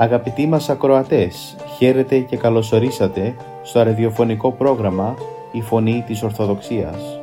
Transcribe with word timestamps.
Αγαπητοί 0.00 0.46
μας 0.46 0.68
ακροατές, 0.68 1.56
χαίρετε 1.76 2.18
και 2.18 2.36
καλωσορίσατε 2.36 3.34
στο 3.62 3.82
ραδιοφωνικό 3.82 4.52
πρόγραμμα 4.52 5.14
«Η 5.52 5.60
Φωνή 5.60 6.04
της 6.06 6.22
Ορθοδοξίας» 6.22 7.20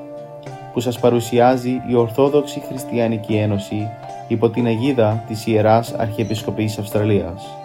που 0.73 0.79
σας 0.79 0.99
παρουσιάζει 0.99 1.81
η 1.89 1.95
Ορθόδοξη 1.95 2.63
Χριστιανική 2.67 3.35
Ένωση 3.35 3.89
υπό 4.27 4.49
την 4.49 4.65
αιγίδα 4.65 5.23
της 5.27 5.47
Ιεράς 5.47 5.93
Αρχιεπισκοπής 5.93 6.77
Αυστραλίας. 6.77 7.57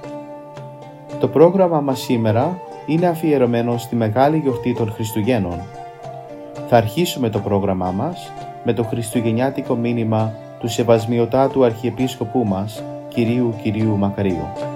Το 1.20 1.28
πρόγραμμα 1.28 1.80
μας 1.80 2.00
σήμερα 2.00 2.58
είναι 2.86 3.06
αφιερωμένο 3.06 3.78
στη 3.78 3.96
Μεγάλη 3.96 4.36
Γιορτή 4.38 4.74
των 4.74 4.92
Χριστουγέννων. 4.92 5.60
Θα 6.68 6.76
αρχίσουμε 6.76 7.28
το 7.28 7.38
πρόγραμμά 7.38 7.90
μας 7.90 8.32
με 8.64 8.72
το 8.72 8.82
χριστουγεννιάτικο 8.82 9.74
μήνυμα 9.74 10.32
του 10.60 10.68
Σεβασμιωτάτου 10.68 11.64
Αρχιεπίσκοπού 11.64 12.44
μας, 12.44 12.82
Κυρίου 13.08 13.54
Κυρίου 13.62 13.96
Μακαρίου. 13.96 14.71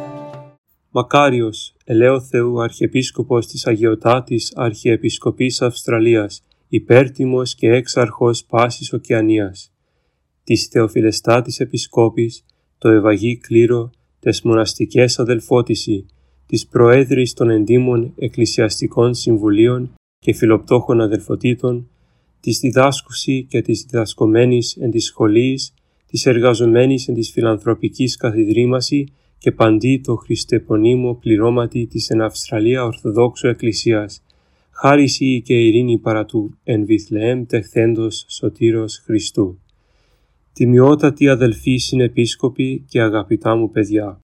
Μακάριος, 0.98 1.74
ελέω 1.84 2.20
Θεού 2.20 2.62
Αρχιεπίσκοπος 2.62 3.46
της 3.46 3.66
Αγιωτάτης 3.66 4.52
Αρχιεπισκοπής 4.54 5.62
Αυστραλίας, 5.62 6.42
υπέρτιμος 6.68 7.54
και 7.54 7.68
έξαρχος 7.70 8.44
πάσης 8.44 8.92
Οκεανίας, 8.92 9.72
της 10.44 10.66
Θεοφιλεστάτης 10.66 11.60
Επισκόπης, 11.60 12.44
το 12.78 12.88
Ευαγή 12.88 13.36
Κλήρο, 13.36 13.90
τες 14.20 14.42
μοναστικές 14.42 15.18
αδελφότηση, 15.18 16.06
της 16.46 16.66
Προέδρης 16.66 17.32
των 17.32 17.50
Εντύμων 17.50 18.12
Εκκλησιαστικών 18.18 19.14
Συμβουλίων 19.14 19.94
και 20.18 20.34
Φιλοπτώχων 20.34 21.00
Αδελφοτήτων, 21.00 21.88
της 22.40 22.58
διδάσκουση 22.58 23.46
και 23.48 23.62
της 23.62 23.82
διδασκομένης 23.82 24.76
εν 24.76 24.90
της 24.90 25.04
σχολής, 25.04 25.74
της 26.06 26.26
εργαζομένης 26.26 27.08
εν 27.08 27.14
της 27.14 27.30
φιλανθρωπικής 27.30 28.16
καθιδρύμαση 28.16 29.06
και 29.46 29.52
παντί 29.52 30.00
το 30.04 30.14
χριστεπονίμο 30.14 31.14
πληρώματι 31.14 31.86
της 31.86 32.10
εν 32.10 32.20
Αυστραλία 32.20 32.84
Ορθοδόξου 32.84 33.46
Εκκλησίας, 33.48 34.22
χάριση 34.70 35.42
και 35.44 35.54
ειρήνη 35.54 35.98
παρά 35.98 36.24
του 36.24 36.58
εν 36.64 36.84
Βιθλεέμ 36.84 37.44
τεχθέντος 37.46 38.24
σωτήρος 38.28 38.98
Χριστού. 39.04 39.58
Τιμιότατοι 40.52 41.28
αδελφοί 41.28 41.76
συνεπίσκοποι 41.76 42.84
και 42.88 43.00
αγαπητά 43.00 43.56
μου 43.56 43.70
παιδιά. 43.70 44.18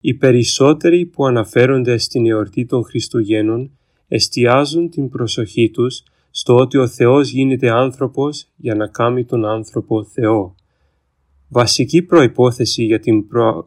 Οι 0.00 0.14
περισσότεροι 0.14 1.06
που 1.06 1.26
αναφέρονται 1.26 1.96
στην 1.98 2.26
εορτή 2.26 2.66
των 2.66 2.84
Χριστουγέννων 2.84 3.78
εστιάζουν 4.08 4.90
την 4.90 5.08
προσοχή 5.08 5.70
τους 5.70 6.02
στο 6.30 6.56
ότι 6.56 6.78
ο 6.78 6.88
Θεός 6.88 7.30
γίνεται 7.30 7.70
άνθρωπος 7.70 8.48
για 8.56 8.74
να 8.74 8.86
κάνει 8.86 9.24
τον 9.24 9.44
άνθρωπο 9.44 10.04
Θεό. 10.04 10.54
Βασική 11.52 12.02
προϋπόθεση 12.02 12.84
για 12.84 13.00
την 13.00 13.24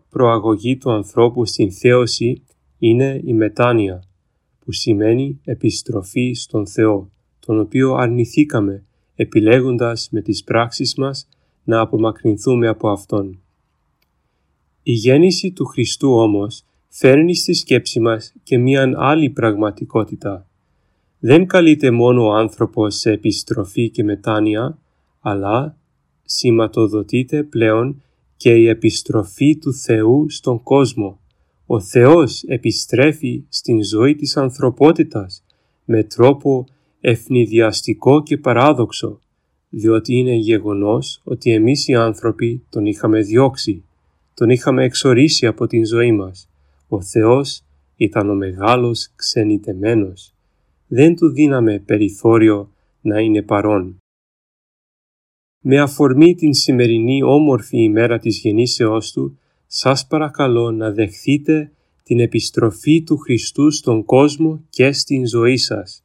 προαγωγή 0.09 0.77
του 0.77 0.91
ανθρώπου 0.91 1.45
στην 1.45 1.71
θέωση 1.71 2.43
είναι 2.79 3.21
η 3.25 3.33
μετάνοια, 3.33 4.03
που 4.59 4.71
σημαίνει 4.71 5.39
επιστροφή 5.43 6.33
στον 6.33 6.67
Θεό, 6.67 7.11
τον 7.39 7.59
οποίο 7.59 7.93
αρνηθήκαμε 7.93 8.83
επιλέγοντας 9.15 10.07
με 10.11 10.21
τις 10.21 10.43
πράξεις 10.43 10.95
μας 10.95 11.27
να 11.63 11.79
απομακρυνθούμε 11.79 12.67
από 12.67 12.89
Αυτόν. 12.89 13.39
Η 14.83 14.91
γέννηση 14.91 15.51
του 15.51 15.65
Χριστού 15.65 16.11
όμως 16.11 16.63
φέρνει 16.89 17.35
στη 17.35 17.53
σκέψη 17.53 17.99
μας 17.99 18.33
και 18.43 18.57
μίαν 18.57 18.95
άλλη 18.97 19.29
πραγματικότητα. 19.29 20.47
Δεν 21.19 21.45
καλείται 21.45 21.91
μόνο 21.91 22.25
ο 22.25 22.33
άνθρωπος 22.33 22.95
σε 22.95 23.11
επιστροφή 23.11 23.89
και 23.89 24.03
μετάνοια, 24.03 24.77
αλλά 25.21 25.77
σηματοδοτείται 26.25 27.43
πλέον 27.43 28.01
και 28.37 28.55
η 28.55 28.67
επιστροφή 28.67 29.57
του 29.57 29.73
Θεού 29.73 30.29
στον 30.29 30.63
κόσμο. 30.63 31.19
Ο 31.65 31.79
Θεός 31.79 32.43
επιστρέφει 32.43 33.43
στην 33.49 33.83
ζωή 33.83 34.15
της 34.15 34.37
ανθρωπότητας 34.37 35.43
με 35.85 36.03
τρόπο 36.03 36.65
ευνηδιαστικό 37.01 38.23
και 38.23 38.37
παράδοξο, 38.37 39.19
διότι 39.69 40.13
είναι 40.13 40.33
γεγονός 40.33 41.21
ότι 41.23 41.51
εμείς 41.51 41.87
οι 41.87 41.95
άνθρωποι 41.95 42.63
τον 42.69 42.85
είχαμε 42.85 43.21
διώξει, 43.21 43.83
τον 44.33 44.49
είχαμε 44.49 44.83
εξορίσει 44.83 45.45
από 45.47 45.67
την 45.67 45.85
ζωή 45.85 46.11
μας. 46.11 46.49
Ο 46.87 47.01
Θεός 47.01 47.63
ήταν 47.95 48.29
ο 48.29 48.33
μεγάλος 48.33 49.11
ξενιτεμένος. 49.15 50.33
Δεν 50.87 51.15
του 51.15 51.29
δίναμε 51.29 51.79
περιθώριο 51.79 52.69
να 53.01 53.19
είναι 53.19 53.41
παρόν. 53.41 54.02
Με 55.65 55.79
αφορμή 55.79 56.35
την 56.35 56.53
σημερινή 56.53 57.23
όμορφη 57.23 57.77
ημέρα 57.77 58.19
της 58.19 58.39
γεννήσεώς 58.39 59.11
Του, 59.11 59.37
σας 59.67 60.07
παρακαλώ 60.07 60.71
να 60.71 60.91
δεχθείτε 60.91 61.71
την 62.03 62.19
επιστροφή 62.19 63.03
του 63.03 63.17
Χριστού 63.17 63.71
στον 63.71 64.05
κόσμο 64.05 64.63
και 64.69 64.91
στην 64.91 65.27
ζωή 65.27 65.57
σας. 65.57 66.03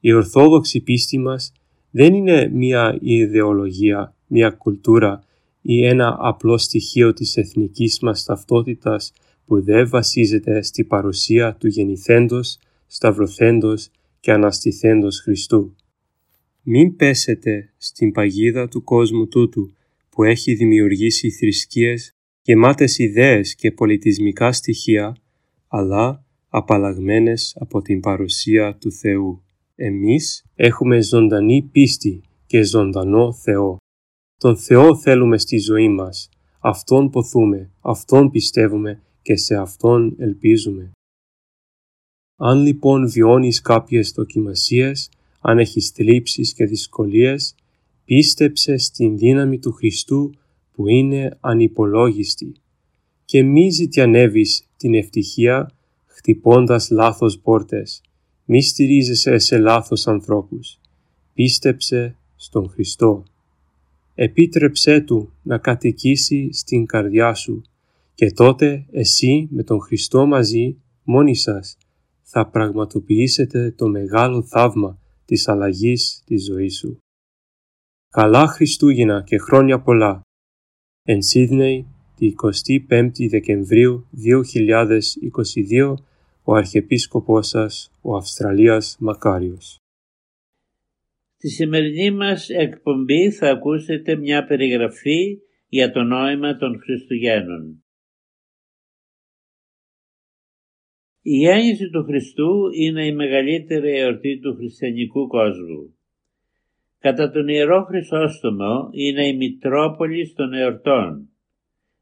Η 0.00 0.12
Ορθόδοξη 0.12 0.80
πίστη 0.80 1.18
μας 1.18 1.52
δεν 1.90 2.14
είναι 2.14 2.50
μια 2.52 2.98
ιδεολογία, 3.00 4.14
μια 4.26 4.50
κουλτούρα 4.50 5.24
ή 5.62 5.86
ένα 5.86 6.16
απλό 6.20 6.58
στοιχείο 6.58 7.12
της 7.12 7.36
εθνικής 7.36 8.00
μας 8.00 8.24
ταυτότητας 8.24 9.12
που 9.46 9.62
δεν 9.62 9.88
βασίζεται 9.88 10.62
στη 10.62 10.84
παρουσία 10.84 11.56
του 11.60 11.66
γεννηθέντος, 11.66 12.58
σταυρωθέντος 12.86 13.90
και 14.20 14.32
αναστηθέντος 14.32 15.20
Χριστού. 15.20 15.74
Μην 16.70 16.96
πέσετε 16.96 17.72
στην 17.76 18.12
παγίδα 18.12 18.68
του 18.68 18.84
κόσμου 18.84 19.28
τούτου 19.28 19.72
που 20.10 20.24
έχει 20.24 20.54
δημιουργήσει 20.54 21.30
θρησκείες 21.30 22.12
γεμάτες 22.42 22.98
ιδέες 22.98 23.54
και 23.54 23.72
πολιτισμικά 23.72 24.52
στοιχεία, 24.52 25.16
αλλά 25.68 26.24
απαλλαγμένες 26.48 27.56
από 27.60 27.82
την 27.82 28.00
παρουσία 28.00 28.76
του 28.76 28.92
Θεού. 28.92 29.42
Εμείς 29.74 30.44
έχουμε 30.54 31.02
ζωντανή 31.02 31.68
πίστη 31.72 32.22
και 32.46 32.62
ζωντανό 32.62 33.32
Θεό. 33.32 33.76
Τον 34.38 34.56
Θεό 34.56 34.96
θέλουμε 34.96 35.38
στη 35.38 35.58
ζωή 35.58 35.88
μας. 35.88 36.28
Αυτόν 36.60 37.10
ποθούμε, 37.10 37.70
Αυτόν 37.80 38.30
πιστεύουμε 38.30 39.02
και 39.22 39.36
σε 39.36 39.54
Αυτόν 39.54 40.16
ελπίζουμε. 40.18 40.90
Αν 42.36 42.62
λοιπόν 42.62 43.10
βιώνεις 43.10 43.60
κάποιες 43.60 44.12
δοκιμασίες, 44.16 45.10
αν 45.48 45.58
έχεις 45.58 45.88
θλίψεις 45.88 46.52
και 46.52 46.64
δυσκολίες, 46.64 47.54
πίστεψε 48.04 48.76
στην 48.76 49.18
δύναμη 49.18 49.58
του 49.58 49.72
Χριστού 49.72 50.34
που 50.72 50.88
είναι 50.88 51.36
ανυπολόγιστη 51.40 52.52
και 53.24 53.42
μη 53.42 53.70
ζητιανεύεις 53.70 54.66
την 54.76 54.94
ευτυχία 54.94 55.70
χτυπώντας 56.06 56.90
λάθος 56.90 57.38
πόρτες. 57.38 58.00
Μη 58.44 58.62
στηρίζεσαι 58.62 59.38
σε 59.38 59.58
λάθος 59.58 60.06
ανθρώπους. 60.06 60.80
Πίστεψε 61.34 62.16
στον 62.36 62.68
Χριστό. 62.68 63.24
Επίτρεψέ 64.14 65.00
Του 65.00 65.32
να 65.42 65.58
κατοικήσει 65.58 66.52
στην 66.52 66.86
καρδιά 66.86 67.34
σου 67.34 67.62
και 68.14 68.32
τότε 68.32 68.86
εσύ 68.90 69.48
με 69.50 69.62
τον 69.62 69.80
Χριστό 69.80 70.26
μαζί 70.26 70.76
μόνοι 71.02 71.34
σας 71.34 71.76
θα 72.22 72.46
πραγματοποιήσετε 72.46 73.70
το 73.76 73.88
μεγάλο 73.88 74.42
θαύμα 74.42 74.98
της 75.28 75.48
αλλαγής 75.48 76.22
της 76.26 76.44
ζωής 76.44 76.78
σου. 76.78 76.98
Καλά 78.08 78.46
Χριστούγεννα 78.46 79.22
και 79.22 79.38
χρόνια 79.38 79.80
πολλά. 79.80 80.20
Εν 81.02 81.22
Σίδνεϊ, 81.22 81.86
τη 82.16 82.32
25η 82.88 83.28
Δεκεμβρίου 83.28 84.08
2022, 84.12 85.94
ο 86.42 86.54
Αρχιεπίσκοπός 86.54 87.48
σας, 87.48 87.90
ο 88.02 88.16
Αυστραλίας 88.16 88.96
Μακάριος. 89.00 89.76
Στη 91.36 91.48
σημερινή 91.48 92.10
μας 92.10 92.48
εκπομπή 92.48 93.30
θα 93.30 93.50
ακούσετε 93.50 94.16
μια 94.16 94.44
περιγραφή 94.44 95.38
για 95.68 95.92
το 95.92 96.02
νόημα 96.02 96.56
των 96.56 96.80
Χριστουγέννων. 96.80 97.84
Η 101.30 101.36
γέννηση 101.36 101.90
του 101.90 102.04
Χριστού 102.04 102.70
είναι 102.72 103.06
η 103.06 103.12
μεγαλύτερη 103.12 103.98
εορτή 103.98 104.38
του 104.38 104.54
χριστιανικού 104.54 105.26
κόσμου. 105.26 105.94
Κατά 106.98 107.30
τον 107.30 107.48
Ιερό 107.48 107.82
Χρυσόστομο 107.82 108.88
είναι 108.92 109.26
η 109.26 109.36
Μητρόπολη 109.36 110.32
των 110.32 110.52
εορτών, 110.52 111.28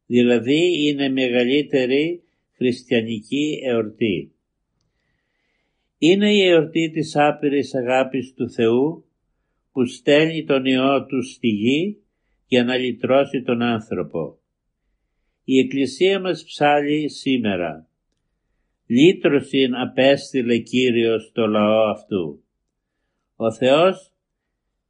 δηλαδή 0.07 0.89
είναι 0.89 1.05
η 1.05 1.13
μεγαλύτερη 1.13 2.23
χριστιανική 2.57 3.61
εορτή. 3.65 4.33
Είναι 5.99 6.35
η 6.35 6.43
εορτή 6.43 6.91
της 6.91 7.17
άπειρης 7.17 7.75
αγάπης 7.75 8.35
του 8.35 8.51
Θεού 8.51 9.05
που 9.73 9.87
στέλνει 9.87 10.45
τον 10.45 10.65
Υιό 10.65 11.07
του 11.07 11.23
στη 11.23 11.49
γη 11.49 11.97
για 12.47 12.65
να 12.65 12.77
λυτρώσει 12.77 13.43
τον 13.43 13.63
άνθρωπο. 13.63 14.39
Η 15.45 15.59
Εκκλησία 15.59 16.21
μας 16.21 16.45
ψάλει 16.45 17.11
σήμερα 17.11 17.89
λύτρωσιν 18.87 19.75
απέστειλε 19.75 20.59
Κύριος 20.59 21.31
το 21.33 21.47
λαό 21.47 21.91
αυτού. 21.91 22.45
Ο 23.37 23.53
Θεός 23.53 24.13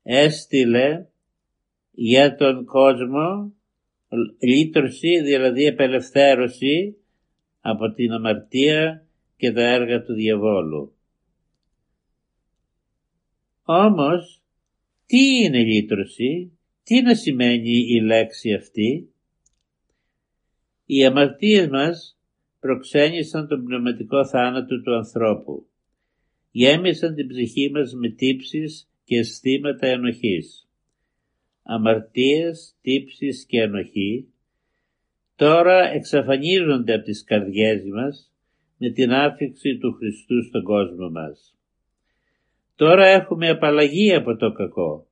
έστειλε 0.02 1.06
για 1.90 2.34
τον 2.36 2.64
κόσμο 2.64 3.52
λύτρωση, 4.38 5.20
δηλαδή 5.22 5.66
απελευθέρωση 5.66 6.96
από 7.60 7.92
την 7.92 8.12
αμαρτία 8.12 9.06
και 9.36 9.52
τα 9.52 9.62
έργα 9.62 10.02
του 10.02 10.14
διαβόλου. 10.14 10.94
Όμως, 13.64 14.42
τι 15.06 15.18
είναι 15.18 15.62
λύτρωση, 15.62 16.58
τι 16.82 17.02
να 17.02 17.14
σημαίνει 17.14 17.70
η 17.70 18.00
λέξη 18.00 18.52
αυτή; 18.52 19.10
Οι 20.86 21.04
αμαρτίες 21.04 21.68
μας 21.68 22.15
προξένησαν 22.66 23.48
τον 23.48 23.64
πνευματικό 23.64 24.26
θάνατο 24.26 24.80
του 24.80 24.94
ανθρώπου. 24.94 25.66
Γέμισαν 26.50 27.14
την 27.14 27.26
ψυχή 27.26 27.70
μας 27.70 27.94
με 27.94 28.08
τύψεις 28.08 28.88
και 29.04 29.16
αισθήματα 29.16 29.86
ενοχής. 29.86 30.68
Αμαρτίες, 31.62 32.74
τύψεις 32.80 33.46
και 33.46 33.60
ενοχή 33.60 34.28
τώρα 35.36 35.92
εξαφανίζονται 35.92 36.94
από 36.94 37.04
τις 37.04 37.24
καρδιές 37.24 37.82
μας 37.94 38.32
με 38.78 38.90
την 38.90 39.12
άφηξη 39.12 39.78
του 39.78 39.92
Χριστού 39.92 40.44
στον 40.44 40.62
κόσμο 40.62 41.10
μας. 41.10 41.54
Τώρα 42.76 43.06
έχουμε 43.06 43.48
απαλλαγή 43.48 44.14
από 44.14 44.36
το 44.36 44.52
κακό. 44.52 45.06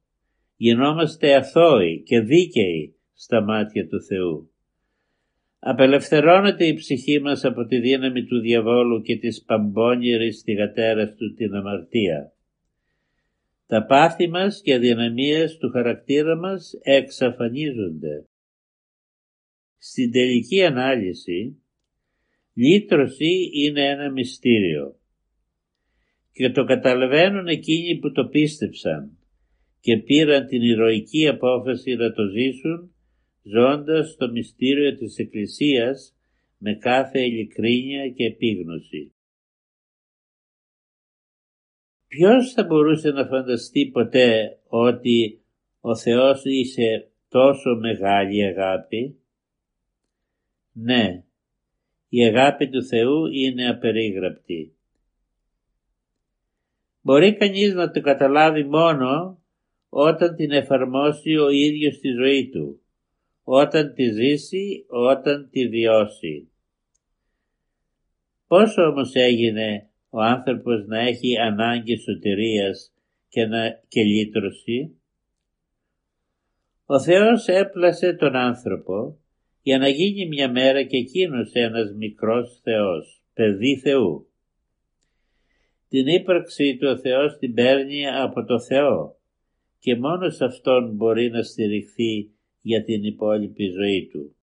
Γινόμαστε 0.56 1.34
αθώοι 1.34 2.02
και 2.02 2.20
δίκαιοι 2.20 2.94
στα 3.14 3.42
μάτια 3.42 3.88
του 3.88 4.02
Θεού. 4.02 4.50
Απελευθερώνεται 5.66 6.66
η 6.66 6.74
ψυχή 6.74 7.20
μας 7.20 7.44
από 7.44 7.64
τη 7.64 7.78
δύναμη 7.80 8.24
του 8.24 8.40
διαβόλου 8.40 9.02
και 9.02 9.16
της 9.16 9.44
παμπώνηρης 9.44 10.42
θυγατέρας 10.42 11.14
του 11.14 11.34
την 11.34 11.54
αμαρτία. 11.54 12.32
Τα 13.66 13.86
πάθη 13.86 14.28
μας 14.28 14.60
και 14.62 14.74
αδυναμίες 14.74 15.56
του 15.56 15.70
χαρακτήρα 15.70 16.36
μας 16.36 16.72
εξαφανίζονται. 16.82 18.26
Στην 19.78 20.12
τελική 20.12 20.64
ανάλυση, 20.64 21.62
λύτρωση 22.54 23.50
είναι 23.52 23.88
ένα 23.88 24.10
μυστήριο 24.10 24.98
και 26.32 26.50
το 26.50 26.64
καταλαβαίνουν 26.64 27.46
εκείνοι 27.46 27.98
που 27.98 28.12
το 28.12 28.26
πίστεψαν 28.26 29.18
και 29.80 29.96
πήραν 29.96 30.46
την 30.46 30.62
ηρωική 30.62 31.28
απόφαση 31.28 31.94
να 31.94 32.12
το 32.12 32.22
ζήσουν 32.24 32.93
ζώντας 33.44 34.16
το 34.16 34.30
μυστήριο 34.30 34.96
της 34.96 35.18
Εκκλησίας 35.18 36.16
με 36.58 36.74
κάθε 36.74 37.20
ειλικρίνεια 37.20 38.10
και 38.10 38.24
επίγνωση. 38.24 39.12
Ποιος 42.08 42.52
θα 42.52 42.64
μπορούσε 42.64 43.10
να 43.10 43.26
φανταστεί 43.26 43.86
ποτέ 43.86 44.58
ότι 44.68 45.40
ο 45.80 45.96
Θεός 45.96 46.42
είσαι 46.44 47.08
τόσο 47.28 47.74
μεγάλη 47.74 48.44
αγάπη; 48.44 49.18
Ναι, 50.72 51.24
η 52.08 52.24
αγάπη 52.24 52.68
του 52.68 52.84
Θεού 52.84 53.26
είναι 53.26 53.68
απερίγραπτη. 53.68 54.74
Μπορεί 57.00 57.36
κανείς 57.36 57.74
να 57.74 57.90
το 57.90 58.00
καταλάβει 58.00 58.64
μόνο 58.64 59.38
όταν 59.88 60.36
την 60.36 60.50
εφαρμόσει 60.50 61.36
ο 61.36 61.50
ίδιος 61.50 61.94
στη 61.94 62.08
ζωή 62.08 62.48
του, 62.48 62.80
όταν 63.44 63.94
τη 63.94 64.10
ζήσει, 64.10 64.84
όταν 64.88 65.48
τη 65.50 65.68
βιώσει. 65.68 66.48
Πώς 68.46 68.78
όμως 68.78 69.14
έγινε 69.14 69.88
ο 70.10 70.20
άνθρωπος 70.20 70.86
να 70.86 70.98
έχει 70.98 71.38
ανάγκη 71.38 71.96
σωτηρίας 71.96 72.92
και, 73.28 73.46
να, 73.46 73.70
και 73.88 74.02
λύτρωση; 74.02 74.98
Ο 76.86 77.00
Θεός 77.00 77.46
έπλασε 77.46 78.14
τον 78.14 78.36
άνθρωπο 78.36 79.18
για 79.62 79.78
να 79.78 79.88
γίνει 79.88 80.26
μια 80.26 80.50
μέρα 80.50 80.82
και 80.82 80.96
εκείνος 80.96 81.52
ένας 81.52 81.92
μικρός 81.92 82.60
Θεός, 82.62 83.22
παιδί 83.34 83.78
Θεού. 83.78 84.28
Την 85.88 86.06
ύπαρξή 86.06 86.76
του 86.76 86.88
ο 86.90 86.98
Θεός 86.98 87.36
την 87.38 87.54
παίρνει 87.54 88.08
από 88.08 88.44
το 88.44 88.60
Θεό 88.60 89.16
και 89.78 89.96
μόνος 89.96 90.34
σε 90.34 90.44
Αυτόν 90.44 90.94
μπορεί 90.94 91.30
να 91.30 91.42
στηριχθεί 91.42 92.33
για 92.66 92.84
την 92.84 93.02
υπόλοιπη 93.04 93.64
ζωή 93.68 94.08
του. 94.12 94.36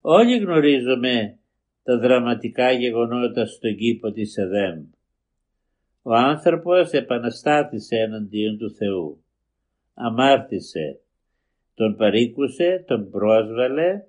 Όλοι 0.00 0.38
γνωρίζουμε 0.38 1.38
τα 1.82 1.98
δραματικά 1.98 2.72
γεγονότα 2.72 3.46
στον 3.46 3.76
κήπο 3.76 4.10
της 4.10 4.36
Εδέμ. 4.36 4.84
Ο 6.02 6.14
άνθρωπος 6.14 6.90
επαναστάτησε 6.90 7.96
εναντίον 7.96 8.58
του 8.58 8.74
Θεού. 8.74 9.24
Αμάρτησε. 9.94 11.00
Τον 11.74 11.96
παρήκουσε, 11.96 12.84
τον 12.86 13.10
πρόσβαλε. 13.10 14.02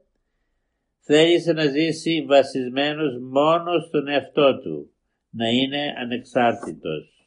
Θέλησε 1.00 1.53
να 1.53 1.65
ζήσει 1.65 2.25
βασισμένος 2.27 3.18
μόνο 3.19 3.79
στον 3.79 4.07
εαυτό 4.07 4.59
του, 4.59 4.91
να 5.29 5.47
είναι 5.47 5.94
ανεξάρτητος. 6.01 7.23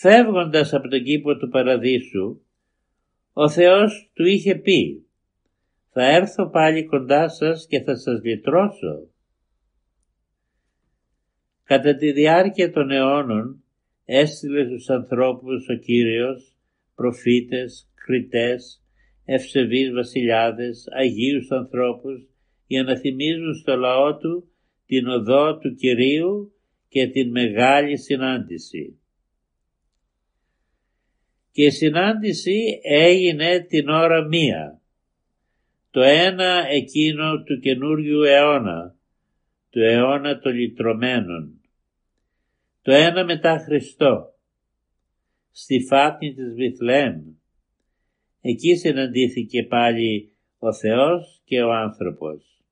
Φεύγοντας 0.00 0.72
από 0.72 0.88
τον 0.88 1.02
κήπο 1.02 1.36
του 1.36 1.48
παραδείσου, 1.48 2.40
ο 3.32 3.48
Θεός 3.48 4.10
του 4.14 4.26
είχε 4.26 4.54
πει 4.54 5.06
θα 5.90 6.06
έρθω 6.06 6.50
πάλι 6.50 6.84
κοντά 6.84 7.28
σας 7.28 7.66
και 7.66 7.80
θα 7.80 7.96
σας 7.96 8.20
λυτρώσω. 8.22 9.08
Κατά 11.64 11.94
τη 11.94 12.12
διάρκεια 12.12 12.72
των 12.72 12.90
αιώνων 12.90 13.64
έστειλε 14.04 14.64
στους 14.64 14.88
ανθρώπους 14.88 15.68
ο 15.68 15.74
Κύριος 15.74 16.56
προφήτες, 16.94 17.90
κριτές, 17.94 18.82
ευσεβείς 19.24 19.92
βασιλιάδες, 19.92 20.84
αγίους 20.98 21.50
ανθρώπους 21.50 22.28
για 22.66 22.82
να 22.82 22.98
θυμίζουν 22.98 23.54
στο 23.54 23.76
λαό 23.76 24.16
του 24.16 24.50
την 24.86 25.06
οδό 25.06 25.58
του 25.58 25.74
Κυρίου 25.74 26.52
και 26.88 27.06
την 27.06 27.30
μεγάλη 27.30 27.98
συνάντηση. 27.98 28.98
Και 31.58 31.64
η 31.64 31.70
συνάντηση 31.70 32.80
έγινε 32.82 33.60
την 33.60 33.88
ώρα 33.88 34.24
μία 34.24 34.80
το 35.90 36.00
ένα 36.00 36.64
εκείνο 36.68 37.42
του 37.42 37.58
καινούριου 37.58 38.22
αιώνα, 38.22 38.96
του 39.70 39.80
αιώνα 39.80 40.38
των 40.38 40.52
λυτρωμένων. 40.52 41.60
Το 42.82 42.92
ένα 42.92 43.24
μετά 43.24 43.58
Χριστό, 43.58 44.34
στη 45.50 45.80
φάτνη 45.88 46.34
της 46.34 46.54
Βιθλέμ. 46.54 47.22
Εκεί 48.40 48.76
συναντήθηκε 48.76 49.62
πάλι 49.62 50.32
ο 50.58 50.72
Θεός 50.72 51.42
και 51.44 51.62
ο 51.62 51.72
άνθρωπος. 51.72 52.62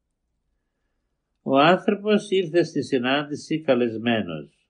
Ο 1.43 1.59
άνθρωπος 1.59 2.31
ήρθε 2.31 2.63
στη 2.63 2.83
συνάντηση 2.83 3.61
καλεσμένος. 3.61 4.69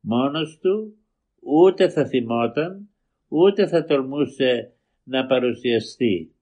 Μόνος 0.00 0.58
του 0.58 0.96
ούτε 1.40 1.88
θα 1.88 2.06
θυμόταν, 2.06 2.88
ούτε 3.28 3.66
θα 3.66 3.84
τολμούσε 3.84 4.72
να 5.04 5.26
παρουσιαστεί. 5.26 6.34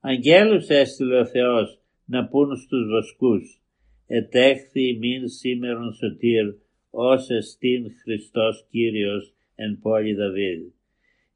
Αγγέλους 0.00 0.68
έστειλε 0.68 1.18
ο 1.18 1.26
Θεός 1.26 1.80
να 2.04 2.28
πούν 2.28 2.56
στους 2.56 2.86
βοσκούς 2.88 3.62
«Ετέχθη 4.06 4.98
μην 4.98 5.28
σήμερον 5.28 5.92
σωτήρ, 5.92 6.54
ως 6.90 7.30
εστίν 7.30 7.90
Χριστός 8.02 8.66
Κύριος 8.70 9.34
εν 9.54 9.78
πόλη 9.82 10.14
Δαβίδ». 10.14 10.60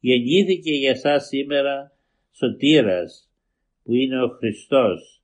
Γεννήθηκε 0.01 0.73
για 0.73 0.97
σας 0.97 1.27
σήμερα 1.27 1.97
σωτήρας 2.31 3.31
που 3.83 3.95
είναι 3.95 4.23
ο 4.23 4.29
Χριστός 4.29 5.23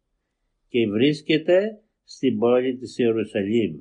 και 0.69 0.89
βρίσκεται 0.89 1.81
στην 2.05 2.39
πόλη 2.39 2.77
της 2.77 2.99
Ιερουσαλήμ. 2.99 3.81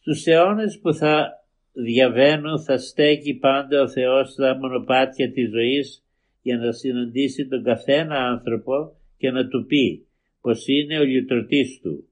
Στους 0.00 0.26
αιώνες 0.26 0.78
που 0.80 0.94
θα 0.94 1.43
διαβαίνουν 1.74 2.60
θα 2.60 2.78
στέκει 2.78 3.34
πάντα 3.34 3.82
ο 3.82 3.88
Θεός 3.88 4.30
στα 4.30 4.56
μονοπάτια 4.56 5.32
της 5.32 5.50
ζωής 5.50 6.04
για 6.42 6.56
να 6.56 6.72
συναντήσει 6.72 7.48
τον 7.48 7.62
καθένα 7.62 8.16
άνθρωπο 8.16 8.96
και 9.16 9.30
να 9.30 9.48
του 9.48 9.66
πει 9.66 10.06
πως 10.40 10.66
είναι 10.66 10.98
ο 10.98 11.04
λυτρωτής 11.04 11.80
του. 11.82 12.08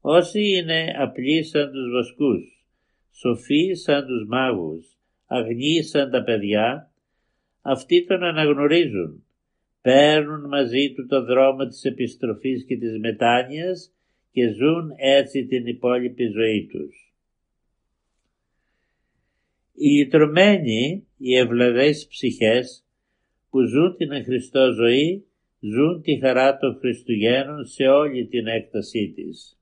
Όσοι 0.00 0.40
είναι 0.48 0.94
απλοί 0.98 1.44
σαν 1.44 1.70
τους 1.72 1.90
βοσκούς, 1.90 2.66
σοφοί 3.10 3.74
σαν 3.74 4.06
τους 4.06 4.26
μάγους, 4.28 4.98
αγνοί 5.26 5.82
σαν 5.82 6.10
τα 6.10 6.22
παιδιά, 6.22 6.90
αυτοί 7.62 8.04
τον 8.04 8.22
αναγνωρίζουν, 8.22 9.24
παίρνουν 9.82 10.48
μαζί 10.48 10.92
του 10.92 11.06
το 11.06 11.24
δρόμο 11.24 11.66
της 11.66 11.84
επιστροφής 11.84 12.64
και 12.64 12.76
της 12.76 12.98
μετάνοιας 12.98 13.92
και 14.32 14.48
ζουν 14.48 14.90
έτσι 14.96 15.46
την 15.46 15.66
υπόλοιπη 15.66 16.24
ζωή 16.26 16.66
τους. 16.66 17.05
Οι 19.78 19.88
λυτρωμένοι, 19.88 21.06
οι 21.16 21.36
ευλαβές 21.36 22.06
ψυχές, 22.08 22.84
που 23.50 23.60
ζουν 23.62 23.96
την 23.96 24.24
Χριστό 24.24 24.72
ζωή, 24.72 25.26
ζουν 25.60 26.02
τη 26.02 26.18
χαρά 26.18 26.56
των 26.56 26.76
Χριστουγέννων 26.78 27.64
σε 27.64 27.84
όλη 27.84 28.26
την 28.26 28.46
έκτασή 28.46 29.12
της. 29.14 29.58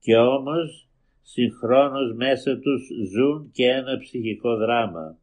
Και 0.00 0.16
όμως 0.16 0.88
συγχρόνως 1.22 2.14
μέσα 2.16 2.58
τους 2.58 2.88
ζουν 3.14 3.50
και 3.52 3.66
ένα 3.66 3.98
ψυχικό 3.98 4.56
δράμα. 4.56 5.18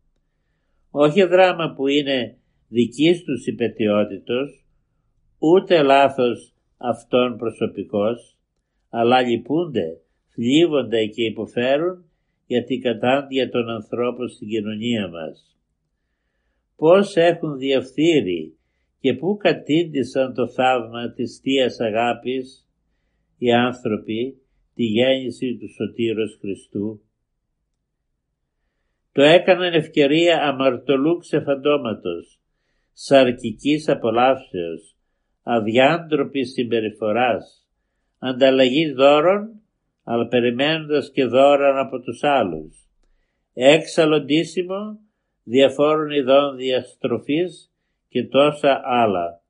Όχι 0.91 1.23
δράμα 1.23 1.73
που 1.73 1.87
είναι 1.87 2.37
δικής 2.67 3.23
τους 3.23 3.47
υπετιότητος, 3.47 4.65
ούτε 5.37 5.81
λάθος 5.81 6.53
αυτών 6.77 7.37
προσωπικός, 7.37 8.37
αλλά 8.89 9.21
λυπούνται, 9.21 10.01
θλίβονται 10.27 11.05
και 11.05 11.23
υποφέρουν 11.23 12.05
για 12.53 12.63
την 12.63 12.81
κατάντια 12.81 13.49
των 13.49 13.69
ανθρώπων 13.69 14.29
στην 14.29 14.47
κοινωνία 14.47 15.07
μας. 15.07 15.57
Πώς 16.75 17.15
έχουν 17.15 17.57
διαφθείρει 17.57 18.57
και 18.99 19.13
πού 19.13 19.37
κατήντησαν 19.37 20.33
το 20.33 20.47
θαύμα 20.47 21.13
της 21.13 21.39
Θείας 21.43 21.79
Αγάπης 21.79 22.67
οι 23.37 23.51
άνθρωποι 23.53 24.41
τη 24.75 24.83
γέννηση 24.83 25.57
του 25.59 25.69
Σωτήρος 25.69 26.37
Χριστού. 26.41 27.01
Το 29.11 29.21
έκαναν 29.21 29.73
ευκαιρία 29.73 30.41
αμαρτωλού 30.43 31.17
ξεφαντώματος, 31.17 32.39
σαρκικής 32.93 33.89
απολαύσεως, 33.89 34.95
αδιάντροπης 35.43 36.51
συμπεριφοράς, 36.51 37.67
ανταλλαγής 38.19 38.93
δώρων, 38.93 39.62
αλλά 40.03 40.27
περιμένοντας 40.27 41.11
και 41.11 41.25
δώραν 41.25 41.77
από 41.77 41.99
τους 41.99 42.23
άλλους, 42.23 42.87
έξαλλο 43.53 44.21
ντύσιμο, 44.21 44.99
διαφόρων 45.43 46.09
ειδών 46.09 46.55
διαστροφής 46.55 47.71
και 48.09 48.23
τόσα 48.23 48.81
άλλα. 48.83 49.41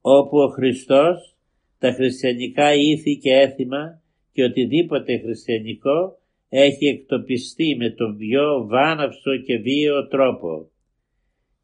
Όπου 0.00 0.38
ο 0.38 0.48
Χριστός 0.48 1.36
τα 1.78 1.92
χριστιανικά 1.92 2.74
ήθη 2.74 3.18
και 3.18 3.32
έθιμα 3.32 4.02
και 4.32 4.44
οτιδήποτε 4.44 5.18
χριστιανικό 5.18 6.18
έχει 6.48 6.86
εκτοπιστεί 6.86 7.76
με 7.76 7.90
τον 7.90 8.16
πιο 8.16 8.66
βάναυσο 8.66 9.36
και 9.46 9.56
βίαιο 9.56 10.06
τρόπο. 10.08 10.70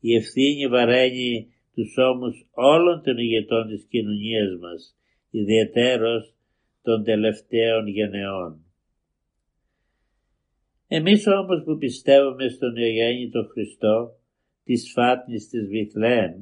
Η 0.00 0.14
ευθύνη 0.14 0.68
βαραίνει 0.68 1.54
τους 1.74 1.94
ώμους 1.96 2.46
όλων 2.50 3.02
των 3.02 3.18
ηγετών 3.18 3.68
της 3.68 3.86
κοινωνίας 3.90 4.58
μας, 4.60 4.95
ιδιαιτέρως 5.40 6.34
των 6.82 7.04
τελευταίων 7.04 7.86
γενεών. 7.86 8.60
Εμείς 10.88 11.26
όμως 11.26 11.62
που 11.64 11.76
πιστεύουμε 11.76 12.48
στον 12.48 12.74
τον 13.30 13.48
Χριστό, 13.52 14.18
της 14.64 14.92
φάτνης 14.94 15.48
της 15.48 15.68
Βιθλέμ, 15.68 16.32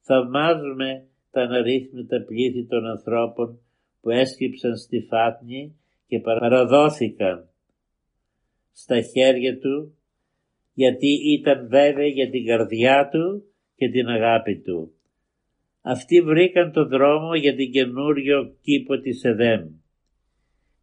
θαυμάζουμε 0.00 1.06
τα 1.30 1.40
αναρρύθμιτα 1.42 2.24
πλήθη 2.24 2.66
των 2.66 2.86
ανθρώπων 2.86 3.60
που 4.00 4.10
έσκυψαν 4.10 4.76
στη 4.76 5.00
φάτνη 5.00 5.76
και 6.06 6.18
παραδόθηκαν 6.20 7.48
στα 8.72 9.00
χέρια 9.00 9.58
του 9.58 9.96
γιατί 10.74 11.06
ήταν 11.38 11.68
βέβαιοι 11.68 12.08
για 12.08 12.30
την 12.30 12.44
καρδιά 12.44 13.08
του 13.12 13.44
και 13.76 13.88
την 13.88 14.06
αγάπη 14.06 14.60
του. 14.60 14.95
Αυτοί 15.88 16.20
βρήκαν 16.20 16.72
το 16.72 16.86
δρόμο 16.86 17.34
για 17.34 17.54
την 17.54 17.70
καινούριο 17.70 18.56
κήπο 18.62 18.98
της 18.98 19.24
Εδέμ. 19.24 19.68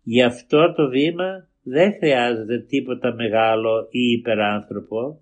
Γι' 0.03 0.23
αυτό 0.23 0.73
το 0.73 0.89
βήμα 0.89 1.47
δεν 1.63 1.93
χρειάζεται 1.93 2.59
τίποτα 2.59 3.13
μεγάλο 3.13 3.87
ή 3.89 4.11
υπεράνθρωπο, 4.11 5.21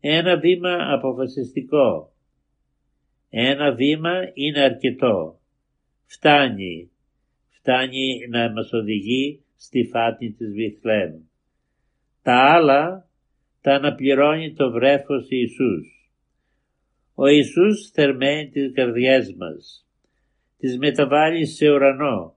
ένα 0.00 0.36
βήμα 0.38 0.92
αποφασιστικό. 0.92 2.12
Ένα 3.30 3.74
βήμα 3.74 4.12
είναι 4.34 4.60
αρκετό. 4.60 5.38
Φτάνει. 6.06 6.90
Φτάνει 7.48 8.28
να 8.30 8.52
μας 8.52 8.72
οδηγεί 8.72 9.44
στη 9.56 9.88
φάτνη 9.92 10.32
της 10.32 10.52
Βιθλέμ. 10.52 11.12
Τα 12.22 12.34
άλλα 12.54 13.08
τα 13.60 13.74
αναπληρώνει 13.74 14.54
το 14.54 14.70
βρέφος 14.70 15.26
Ιησούς. 15.28 15.95
Ο 17.18 17.26
Ιησούς 17.26 17.90
θερμαίνει 17.90 18.48
τις 18.48 18.72
καρδιές 18.72 19.34
μας, 19.38 19.86
τις 20.58 20.78
μεταβάλλει 20.78 21.46
σε 21.46 21.70
ουρανό, 21.70 22.34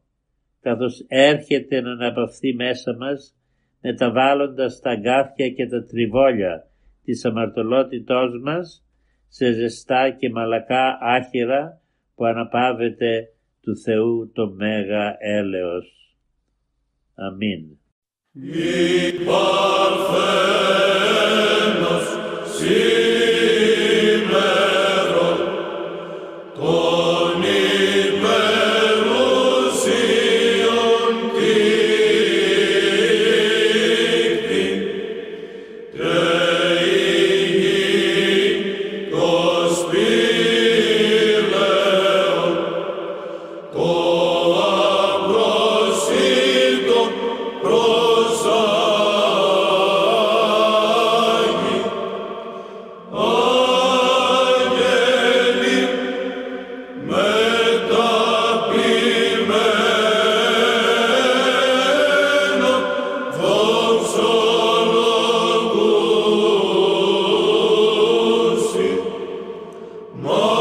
καθώς 0.62 1.06
έρχεται 1.08 1.82
να 1.82 1.92
αναπαυθεί 1.92 2.54
μέσα 2.54 2.96
μας, 2.98 3.36
μεταβάλλοντας 3.82 4.80
τα 4.80 4.90
αγκάθια 4.90 5.50
και 5.50 5.68
τα 5.68 5.84
τριβόλια 5.84 6.68
της 7.04 7.26
αμαρτωλότητός 7.26 8.42
μας 8.44 8.86
σε 9.28 9.52
ζεστά 9.52 10.10
και 10.10 10.30
μαλακά 10.30 10.98
άχυρα 11.02 11.82
που 12.16 12.26
αναπαύεται 12.26 13.28
του 13.62 13.78
Θεού 13.78 14.32
το 14.34 14.50
Μέγα 14.50 15.16
έλεος. 15.20 16.16
Αμήν. 17.16 17.78
Lord. 70.30 70.59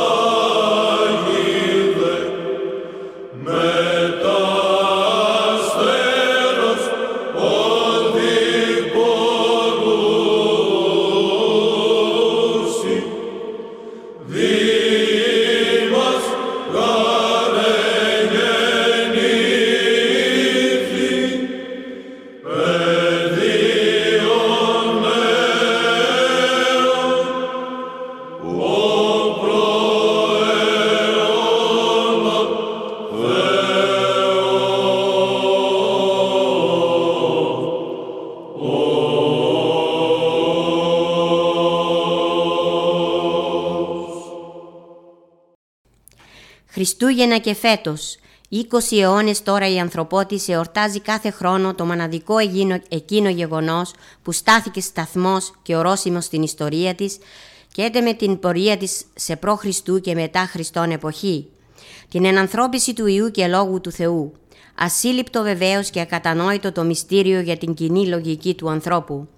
Χριστούγεννα 47.18 47.38
και 47.38 47.54
φέτος, 47.54 48.16
20 48.50 48.98
αιώνες 49.00 49.42
τώρα 49.42 49.72
η 49.72 49.78
ανθρωπότης 49.78 50.48
εορτάζει 50.48 51.00
κάθε 51.00 51.30
χρόνο 51.30 51.75
το 51.75 51.84
μοναδικό 51.84 52.37
εκείνο 52.88 53.28
γεγονός 53.28 53.92
που 54.22 54.32
στάθηκε 54.32 54.80
σταθμός 54.80 55.52
και 55.62 55.76
ορόσημος 55.76 56.25
στην 56.25 56.42
ιστορία 56.42 56.94
της 56.94 57.18
και 57.72 57.82
έτε 57.82 58.00
με 58.00 58.12
την 58.12 58.38
πορεία 58.38 58.76
της 58.76 59.04
σε 59.14 59.37
προ-Χριστού 59.37 60.00
και 60.00 60.14
μετά 60.14 60.40
Χριστόν 60.40 60.90
εποχή. 60.90 61.48
Την 62.08 62.25
ενανθρώπιση 62.25 62.92
του 62.92 63.06
Ιού 63.06 63.30
και 63.30 63.46
Λόγου 63.46 63.80
του 63.80 63.90
Θεού. 63.90 64.32
Ασύλληπτο 64.75 65.42
βεβαίως 65.42 65.90
και 65.90 66.00
ακατανόητο 66.00 66.72
το 66.72 66.84
μυστήριο 66.84 67.40
για 67.40 67.56
την 67.56 67.75
κοινή 67.75 68.06
λογική 68.06 68.54
του 68.54 68.70
ανθρώπου. 68.70 69.28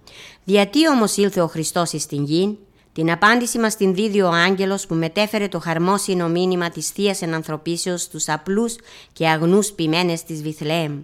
Γιατί 0.44 0.88
όμως 0.88 1.16
ήλθε 1.16 1.40
ο 1.40 1.46
Χριστός 1.46 1.88
στην 1.88 2.24
γη, 2.24 2.58
την 3.00 3.10
απάντηση 3.10 3.58
μας 3.58 3.76
την 3.76 3.94
δίδει 3.94 4.20
ο 4.20 4.28
άγγελος 4.28 4.86
που 4.86 4.94
μετέφερε 4.94 5.48
το 5.48 5.58
χαρμόσυνο 5.58 6.28
μήνυμα 6.28 6.70
της 6.70 6.88
θείας 6.88 7.22
Ενανθρωπίσεως 7.22 8.02
στους 8.02 8.28
απλούς 8.28 8.76
και 9.12 9.28
αγνούς 9.28 9.72
ποιμένες 9.72 10.22
της 10.22 10.42
Βιθλεέμ. 10.42 11.02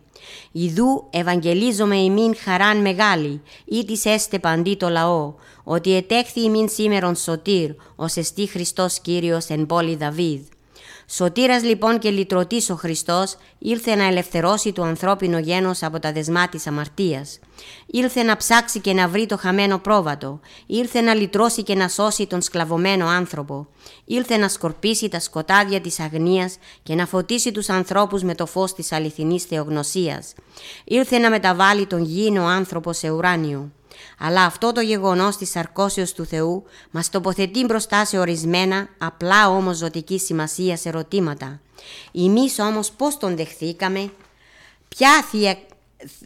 Ιδού 0.52 1.06
ευαγγελίζομαι 1.10 1.96
ημίν 1.96 2.36
χαράν 2.36 2.80
μεγάλη, 2.80 3.42
ή 3.64 3.84
της 3.84 4.04
έστε 4.04 4.38
παντί 4.38 4.76
το 4.76 4.88
λαό, 4.88 5.34
ότι 5.64 5.96
ετέχθη 5.96 6.40
ημίν 6.40 6.68
σήμερον 6.68 7.14
σωτήρ, 7.14 7.70
ως 7.96 8.16
εστί 8.16 8.46
Χριστός 8.46 9.00
Κύριος 9.00 9.46
εν 9.46 9.66
πόλη 9.66 9.96
Δαβίδ. 9.96 10.40
Σωτήρας 11.08 11.62
λοιπόν 11.62 11.98
και 11.98 12.10
λυτρωτής 12.10 12.70
ο 12.70 12.74
Χριστός 12.74 13.36
ήλθε 13.58 13.94
να 13.94 14.04
ελευθερώσει 14.04 14.72
το 14.72 14.82
ανθρώπινο 14.82 15.38
γένος 15.38 15.82
από 15.82 15.98
τα 15.98 16.12
δεσμά 16.12 16.48
της 16.48 16.66
αμαρτίας. 16.66 17.38
Ήλθε 17.86 18.22
να 18.22 18.36
ψάξει 18.36 18.80
και 18.80 18.92
να 18.92 19.08
βρει 19.08 19.26
το 19.26 19.36
χαμένο 19.36 19.78
πρόβατο. 19.78 20.40
Ήλθε 20.66 21.00
να 21.00 21.14
λυτρώσει 21.14 21.62
και 21.62 21.74
να 21.74 21.88
σώσει 21.88 22.26
τον 22.26 22.42
σκλαβωμένο 22.42 23.06
άνθρωπο. 23.06 23.66
Ήλθε 24.04 24.36
να 24.36 24.48
σκορπίσει 24.48 25.08
τα 25.08 25.20
σκοτάδια 25.20 25.80
της 25.80 26.00
αγνίας 26.00 26.56
και 26.82 26.94
να 26.94 27.06
φωτίσει 27.06 27.52
τους 27.52 27.68
ανθρώπους 27.68 28.22
με 28.22 28.34
το 28.34 28.46
φως 28.46 28.74
της 28.74 28.92
αληθινής 28.92 29.44
θεογνωσίας. 29.44 30.32
Ήλθε 30.84 31.18
να 31.18 31.30
μεταβάλει 31.30 31.86
τον 31.86 32.02
γήινο 32.02 32.46
άνθρωπο 32.46 32.92
σε 32.92 33.10
ουράνιο. 33.10 33.70
Αλλά 34.18 34.44
αυτό 34.44 34.72
το 34.72 34.80
γεγονός 34.80 35.36
της 35.36 35.50
σαρκώσεως 35.50 36.12
του 36.12 36.24
Θεού 36.24 36.64
μας 36.90 37.10
τοποθετεί 37.10 37.64
μπροστά 37.64 38.04
σε 38.04 38.18
ορισμένα, 38.18 38.88
απλά 38.98 39.48
όμως 39.48 39.76
ζωτική 39.76 40.18
σημασία 40.18 40.76
σε 40.76 40.88
ερωτήματα. 40.88 41.60
Εμείς 42.12 42.58
όμως 42.58 42.90
πώς 42.90 43.16
τον 43.16 43.36
δεχθήκαμε, 43.36 44.10
ποια, 44.88 45.22
θεία, 45.30 45.58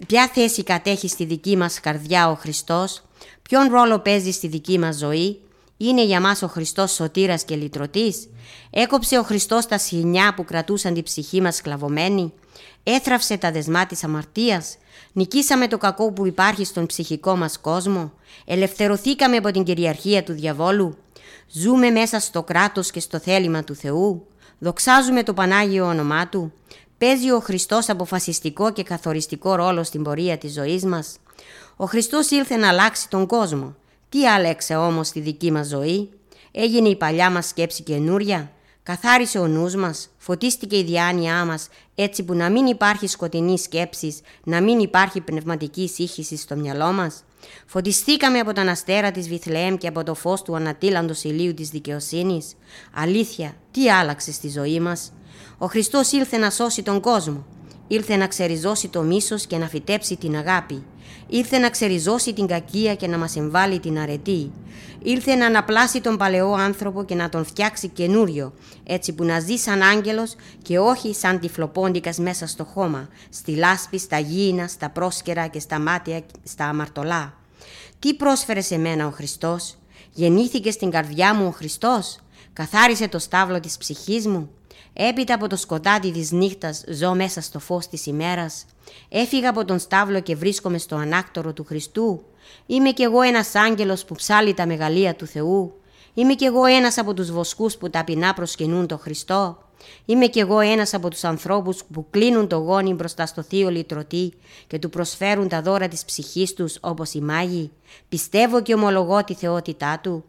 ποια 0.07 0.31
θέση 0.35 0.62
κατέχει 0.62 1.09
στη 1.09 1.25
δική 1.25 1.57
μας 1.57 1.81
καρδιά 1.81 2.31
ο 2.31 2.35
Χριστός, 2.35 3.03
ποιον 3.43 3.71
ρόλο 3.71 3.99
παίζει 3.99 4.31
στη 4.31 4.49
δική 4.49 4.79
μας 4.79 4.97
ζωή, 4.97 5.41
είναι 5.77 6.05
για 6.05 6.21
μας 6.21 6.43
ο 6.43 6.47
Χριστός 6.47 6.93
σωτήρας 6.93 7.45
και 7.45 7.57
λυτρωτής, 7.57 8.29
έκοψε 8.71 9.19
ο 9.19 9.23
Χριστός 9.23 9.67
τα 9.67 9.79
σχοινιά 9.79 10.35
που 10.35 10.45
κρατούσαν 10.45 10.95
την 10.95 11.03
ψυχή 11.03 11.41
μας 11.41 11.57
σκλαβωμένη, 11.57 12.33
έθραυσε 12.83 13.37
τα 13.37 13.53
δεσμά 13.53 13.87
της 13.87 14.05
αμαρτίας, 14.05 14.77
Νικήσαμε 15.13 15.69
το 15.69 15.79
κακό 15.79 16.13
που 16.13 16.27
υπάρχει 16.27 16.65
στον 16.65 16.87
ψυχικό 16.87 17.37
μας 17.37 17.59
κόσμο. 17.59 18.13
Ελευθερωθήκαμε 18.47 19.37
από 19.37 19.51
την 19.51 19.65
κυριαρχία 19.65 20.23
του 20.23 20.33
διαβόλου. 20.33 20.97
Ζούμε 21.53 21.91
μέσα 21.91 22.19
στο 22.21 22.43
κράτος 22.43 22.91
και 22.91 23.01
στο 23.01 23.19
θέλημα 23.19 23.65
του 23.65 23.75
Θεού. 23.75 24.27
Δοξάζουμε 24.59 25.23
το 25.23 25.35
Πανάγιο 25.35 25.87
όνομά 25.87 26.29
Του. 26.29 26.53
Παίζει 26.99 27.31
ο 27.31 27.41
Χριστός 27.41 27.89
αποφασιστικό 27.89 28.73
και 28.73 28.83
καθοριστικό 28.83 29.55
ρόλο 29.55 29.83
στην 29.83 30.03
πορεία 30.03 30.39
της 30.39 30.53
ζωής 30.53 30.85
μας. 30.85 31.17
Ο 31.77 31.87
Χριστός 31.87 32.31
ήλθε 32.31 32.57
να 32.57 32.69
αλλάξει 32.69 33.09
τον 33.09 33.27
κόσμο. 33.27 33.75
Τι 34.09 34.27
άλλαξε 34.27 34.77
όμως 34.77 35.07
στη 35.07 35.21
δική 35.21 35.53
μας 35.53 35.67
ζωή; 35.67 36.11
Έγινε 36.53 36.89
η 36.89 36.97
παλιά 36.97 37.31
μας 37.31 37.47
σκέψη 37.47 37.83
καινούρια. 37.83 38.51
Καθάρισε 38.83 39.39
ο 39.39 39.47
νους 39.47 39.75
μας, 39.75 40.09
φωτίστηκε 40.19 40.79
η 40.79 40.85
διάνοιά 40.85 41.45
μας, 41.45 41.69
έτσι 41.95 42.23
που 42.23 42.35
να 42.35 42.51
μην 42.51 42.67
υπάρχει 42.67 43.07
σκοτεινή 43.07 43.59
σκέψης, 43.59 44.21
να 44.45 44.61
μην 44.61 44.79
υπάρχει 44.79 45.21
πνευματική 45.21 45.89
σύγχυση 45.89 46.37
στο 46.37 46.57
μυαλό 46.57 46.93
μας. 46.93 47.25
Φωτιστήκαμε 47.67 48.39
από 48.39 48.53
τον 48.53 48.69
αστέρα 48.69 49.11
της 49.11 49.29
Βιθλεέμ 49.29 49.77
και 49.77 49.89
από 49.89 50.03
το 50.03 50.15
φως 50.15 50.43
του 50.43 50.57
ανατίλαντος 50.57 51.25
ηλίου 51.25 51.55
της 51.55 51.69
δικαιοσύνης. 51.69 52.55
Αλήθεια, 52.95 53.55
τι 53.71 53.91
άλλαξε 53.91 54.33
στη 54.33 54.49
ζωή 54.49 54.81
μας; 54.81 55.13
Ο 55.59 55.67
Χριστός 55.67 56.13
ήλθε 56.13 56.37
να 56.37 56.51
σώσει 56.51 56.83
τον 56.83 57.01
κόσμο. 57.01 57.47
Ήλθε 57.92 58.16
να 58.16 58.26
ξεριζώσει 58.26 58.88
το 58.88 59.02
μίσος 59.02 59.47
και 59.47 59.56
να 59.56 59.66
φυτέψει 59.66 60.16
την 60.16 60.37
αγάπη. 60.37 60.85
Ήρθε 61.26 61.59
να 61.59 61.70
ξεριζώσει 61.70 62.32
την 62.32 62.47
κακία 62.47 62.94
και 62.94 63.06
να 63.06 63.18
μας 63.18 63.37
εμβάλει 63.37 63.80
την 63.80 63.99
αρετή. 63.99 64.52
Ήρθε 65.02 65.35
να 65.35 65.47
αναπλάσει 65.47 66.00
τον 66.00 66.16
παλαιό 66.16 66.52
άνθρωπο 66.52 67.04
και 67.04 67.14
να 67.14 67.28
τον 67.28 67.44
φτιάξει 67.44 67.88
καινούριο, 67.88 68.52
έτσι 68.85 69.12
που 69.12 69.25
να 69.25 69.40
ζει 69.40 69.56
σαν 69.56 69.82
άγγελος 69.82 70.35
και 70.62 70.78
όχι 70.78 71.14
σαν 71.14 71.40
τυφλοπόντικας 71.40 72.18
μέσα 72.18 72.47
στο 72.47 72.64
χώμα, 72.64 73.09
στη 73.30 73.54
λάσπη, 73.56 73.99
στα 73.99 74.18
γήινα, 74.18 74.66
στα 74.66 74.90
πρόσκαιρα 74.90 75.47
και 75.47 75.61
στα 75.61 75.78
μάτια, 75.78 76.23
στα 76.42 76.64
αμαρτωλά. 76.64 77.35
Τι 77.99 78.14
πρόσφερε 78.14 78.61
σε 78.61 78.78
μένα 78.78 79.06
ο 79.06 79.11
Χριστός, 79.11 79.76
γεννήθηκε 80.12 80.70
στην 80.70 80.90
καρδιά 80.90 81.35
μου 81.35 81.47
ο 81.47 81.50
Χριστός, 81.50 82.18
καθάρισε 82.52 83.09
το 83.09 83.18
στάβλο 83.18 83.61
της 83.61 83.76
ψυχής 83.76 84.26
μου, 84.26 84.50
Έπειτα 85.09 85.35
από 85.35 85.47
το 85.47 85.57
σκοτάδι 85.57 86.12
της 86.12 86.33
νύχτας 86.33 86.85
ζω 86.88 87.14
μέσα 87.14 87.40
στο 87.40 87.59
φως 87.59 87.88
της 87.88 88.07
ημέρας. 88.07 88.64
Έφυγα 89.09 89.48
από 89.48 89.64
τον 89.64 89.79
στάβλο 89.79 90.20
και 90.20 90.37
βρίσκομαι 90.37 90.79
στο 90.79 90.96
ανάκτορο 90.96 91.53
του 91.53 91.64
Χριστού. 91.64 92.22
Είμαι 92.66 92.90
κι 92.90 93.03
εγώ 93.03 93.20
ένας 93.20 93.55
άγγελος 93.55 94.05
που 94.05 94.14
ψάλει 94.14 94.55
τα 94.55 94.66
μεγαλεία 94.66 95.14
του 95.14 95.27
Θεού. 95.27 95.72
Είμαι 96.14 96.35
κι 96.35 96.44
εγώ 96.44 96.64
ένας 96.64 96.98
από 96.98 97.14
τους 97.14 97.31
βοσκούς 97.31 97.77
που 97.77 97.90
ταπεινά 97.90 98.35
προσκυνούν 98.35 98.87
το 98.87 98.98
Χριστό. 98.98 99.59
Είμαι 100.05 100.27
κι 100.27 100.38
εγώ 100.38 100.61
ένας 100.61 100.94
από 100.94 101.11
τους 101.11 101.25
ανθρώπους 101.25 101.85
που 101.92 102.07
κλείνουν 102.11 102.48
το 102.48 102.57
γόνι 102.57 102.94
μπροστά 102.94 103.27
στο 103.27 103.42
Θείο 103.42 103.70
Λυτρωτή 103.70 104.33
και 104.66 104.79
του 104.79 104.90
προσφέρουν 104.90 105.48
τα 105.48 105.62
δώρα 105.62 105.88
της 105.88 106.05
ψυχής 106.05 106.55
τους 106.55 106.79
όπως 106.81 107.12
οι 107.12 107.20
μάγοι. 107.20 107.70
Πιστεύω 108.09 108.62
και 108.62 108.75
ομολογώ 108.75 109.25
τη 109.25 109.35
θεότητά 109.35 110.01
του. 110.03 110.25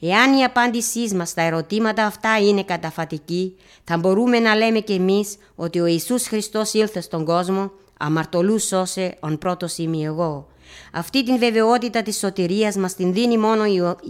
Εάν 0.00 0.38
η 0.38 0.44
απάντησή 0.44 1.14
μας 1.14 1.28
στα 1.28 1.42
ερωτήματα 1.42 2.04
αυτά 2.04 2.38
είναι 2.38 2.64
καταφατική, 2.64 3.56
θα 3.84 3.96
μπορούμε 3.96 4.38
να 4.38 4.54
λέμε 4.54 4.78
κι 4.80 4.92
εμείς 4.92 5.36
ότι 5.54 5.80
ο 5.80 5.86
Ιησούς 5.86 6.26
Χριστός 6.26 6.72
ήλθε 6.72 7.00
στον 7.00 7.24
κόσμο, 7.24 7.70
αμαρτωλούς 7.98 8.64
σώσε, 8.64 9.16
ον 9.20 9.38
πρώτος 9.38 9.78
είμαι 9.78 10.02
εγώ. 10.02 10.46
Αυτή 10.92 11.24
την 11.24 11.38
βεβαιότητα 11.38 12.02
της 12.02 12.18
σωτηρίας 12.18 12.76
μας 12.76 12.94
την 12.94 13.12
δίνει 13.12 13.38
μόνο 13.38 13.62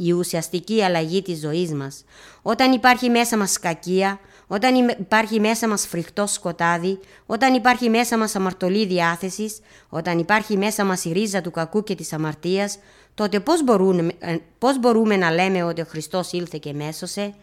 η 0.05 0.12
ουσιαστική 0.12 0.83
αλλαγή 0.83 1.23
της 1.23 1.38
ζωής 1.38 1.73
μας. 1.73 2.05
Όταν 2.42 2.73
υπάρχει 2.73 3.09
μέσα 3.09 3.37
μας 3.37 3.59
κακία, 3.59 4.21
όταν 4.47 4.88
υπάρχει 4.88 5.40
μέσα 5.40 5.69
μας 5.69 5.87
φρικτό 5.87 6.27
σκοτάδι, 6.27 6.99
όταν 7.27 7.55
υπάρχει 7.55 7.88
μέσα 7.88 8.19
μας 8.19 8.37
αμαρτωλή 8.37 8.87
διάθεσης, 8.87 9.59
όταν 9.88 10.19
υπάρχει 10.19 10.57
μέσα 10.57 10.85
μας 10.85 11.05
η 11.05 11.12
ρίζα 11.12 11.40
του 11.40 11.51
κακού 11.51 11.83
και 11.83 11.95
της 11.95 12.12
αμαρτίας, 12.12 12.79
τότε 13.16 13.40
πώς 13.40 13.64
μπορούμε, 13.64 14.12
ε, 14.18 14.37
πώς 14.59 14.79
μπορούμε 14.79 15.16
να 15.16 15.31
λέμε 15.31 15.62
ότι 15.62 15.81
ο 15.81 15.85
Χριστός 15.85 16.33
ήλθε 16.33 16.59
και 16.61 16.72
μέσωσε; 16.72 17.35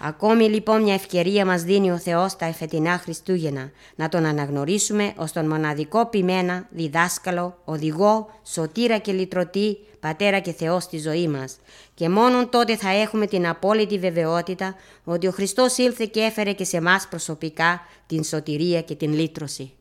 Ακόμη 0.00 0.44
λοιπόν 0.44 0.82
μια 0.82 0.94
ευκαιρία 0.94 1.46
μας 1.46 1.62
δίνει 1.62 1.90
ο 1.90 1.98
Θεός 1.98 2.36
τα 2.36 2.46
εφετινά 2.46 2.98
Χριστούγεννα 2.98 3.70
να 3.94 4.08
τον 4.08 4.24
αναγνωρίσουμε 4.24 5.12
ως 5.16 5.32
τον 5.32 5.46
μοναδικό 5.46 6.06
ποιμένα, 6.06 6.66
διδάσκαλο, 6.70 7.58
οδηγό, 7.64 8.30
σωτήρα 8.42 8.98
και 8.98 9.12
λυτρωτή, 9.12 9.78
πατέρα 10.00 10.38
και 10.38 10.52
Θεός 10.52 10.82
στη 10.82 10.98
ζωή 10.98 11.28
μας. 11.28 11.56
Και 11.94 12.08
μόνον 12.08 12.48
τότε 12.50 12.76
θα 12.76 12.90
έχουμε 12.90 13.26
την 13.26 13.48
απόλυτη 13.48 13.98
βεβαιότητα 13.98 14.74
ότι 15.04 15.26
ο 15.26 15.30
Χριστός 15.30 15.76
ήλθε 15.76 16.04
και 16.04 16.20
έφερε 16.20 16.52
και 16.52 16.64
σε 16.64 16.80
μας 16.80 17.06
προσωπικά 17.08 17.80
την 18.06 18.24
σωτηρία 18.24 18.82
και 18.82 18.94
την 18.94 19.12
λύτρωση. 19.12 19.72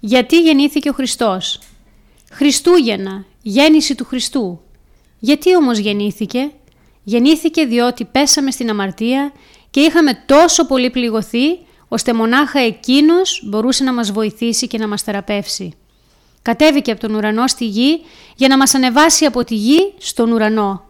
Γιατί 0.00 0.40
γεννήθηκε 0.40 0.88
ο 0.88 0.92
Χριστός; 0.92 1.60
Χριστούγεννα, 2.30 3.24
γέννηση 3.42 3.94
του 3.94 4.04
Χριστού. 4.04 4.60
Γιατί 5.18 5.56
όμως 5.56 5.78
γεννήθηκε; 5.78 6.50
Γεννήθηκε 7.08 7.64
διότι 7.64 8.04
πέσαμε 8.04 8.50
στην 8.50 8.70
αμαρτία 8.70 9.32
και 9.70 9.80
είχαμε 9.80 10.22
τόσο 10.26 10.66
πολύ 10.66 10.90
πληγωθεί 10.90 11.58
ώστε 11.88 12.12
μονάχα 12.12 12.60
εκείνος 12.60 13.42
μπορούσε 13.44 13.84
να 13.84 13.92
μας 13.92 14.10
βοηθήσει 14.12 14.66
και 14.66 14.78
να 14.78 14.88
μας 14.88 15.02
θεραπεύσει. 15.02 15.72
Κατέβηκε 16.42 16.90
από 16.90 17.00
τον 17.00 17.14
ουρανό 17.14 17.46
στη 17.46 17.64
γη 17.64 18.00
για 18.36 18.48
να 18.48 18.56
μας 18.56 18.74
ανεβάσει 18.74 19.24
από 19.24 19.44
τη 19.44 19.54
γη 19.54 19.92
στον 19.98 20.32
ουρανό. 20.32 20.84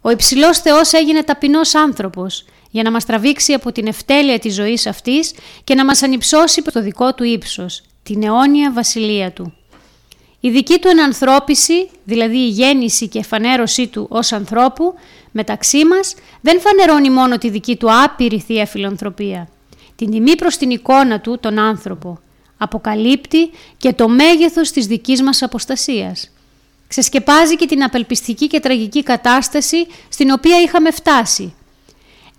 Ο 0.00 0.10
υψηλός 0.10 0.58
Θεός 0.58 0.92
έγινε 0.92 1.22
ταπεινός 1.22 1.74
άνθρωπος 1.74 2.44
για 2.70 2.82
να 2.82 2.90
μας 2.90 3.04
τραβήξει 3.04 3.52
από 3.52 3.72
την 3.72 3.86
ευτέλεια 3.86 4.38
της 4.38 4.54
ζωής 4.54 4.86
αυτής 4.86 5.34
και 5.64 5.74
να 5.74 5.84
μας 5.84 6.02
ανυψώσει 6.02 6.62
το 6.62 6.82
δικό 6.82 7.14
του 7.14 7.24
ύψος, 7.24 7.82
την 8.08 8.22
αιώνια 8.22 8.72
βασιλεία 8.72 9.32
του. 9.32 9.52
Η 10.40 10.50
δική 10.50 10.78
του 10.78 10.88
ενανθρώπιση, 10.88 11.90
δηλαδή 12.04 12.36
η 12.36 12.48
γέννηση 12.48 13.08
και 13.08 13.18
εφανέρωσή 13.18 13.86
του 13.86 14.06
ως 14.10 14.32
ανθρώπου, 14.32 14.94
μεταξύ 15.30 15.84
μας 15.84 16.14
δεν 16.40 16.60
φανερώνει 16.60 17.10
μόνο 17.10 17.38
τη 17.38 17.50
δική 17.50 17.76
του 17.76 17.88
άπειρη 18.04 18.40
θεία 18.40 18.66
φιλανθρωπία, 18.66 19.48
την 19.96 20.10
τιμή 20.10 20.36
προς 20.36 20.56
την 20.56 20.70
εικόνα 20.70 21.20
του 21.20 21.38
τον 21.40 21.58
άνθρωπο, 21.58 22.18
αποκαλύπτει 22.58 23.50
και 23.76 23.92
το 23.92 24.08
μέγεθος 24.08 24.70
της 24.70 24.86
δικής 24.86 25.22
μας 25.22 25.42
αποστασίας. 25.42 26.30
Ξεσκεπάζει 26.88 27.56
και 27.56 27.66
την 27.66 27.82
απελπιστική 27.82 28.46
και 28.46 28.60
τραγική 28.60 29.02
κατάσταση 29.02 29.86
στην 30.08 30.30
οποία 30.30 30.60
είχαμε 30.60 30.90
φτάσει. 30.90 31.54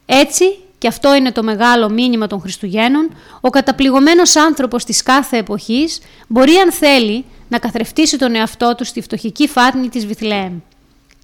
Έτσι, 0.05 0.57
και 0.79 0.87
αυτό 0.87 1.15
είναι 1.15 1.31
το 1.31 1.43
μεγάλο 1.43 1.89
μήνυμα 1.89 2.27
των 2.27 2.39
Χριστουγέννων, 2.41 3.09
ο 3.41 3.49
καταπληγωμένος 3.49 4.35
άνθρωπος 4.35 4.83
της 4.83 5.03
κάθε 5.03 5.37
εποχής 5.37 5.99
μπορεί 6.27 6.55
αν 6.55 6.71
θέλει 6.71 7.25
να 7.47 7.59
καθρεφτίσει 7.59 8.17
τον 8.17 8.35
εαυτό 8.35 8.75
του 8.75 8.85
στη 8.85 9.01
φτωχική 9.01 9.47
φάτνη 9.47 9.89
της 9.89 10.05
Βιθλέμ 10.05 10.59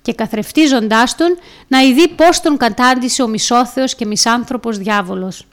και 0.02 0.14
καθρεφτίζοντάς 0.14 1.16
τον 1.16 1.38
να 1.68 1.80
ειδεί 1.82 2.08
πώς 2.08 2.42
τον 2.42 2.58
κατάντησε 2.58 3.24
ο 3.24 3.28
μισόθεος 3.28 3.96
και 3.96 4.06
μισάνθρωπος 4.06 4.78
διάβολος 4.78 5.46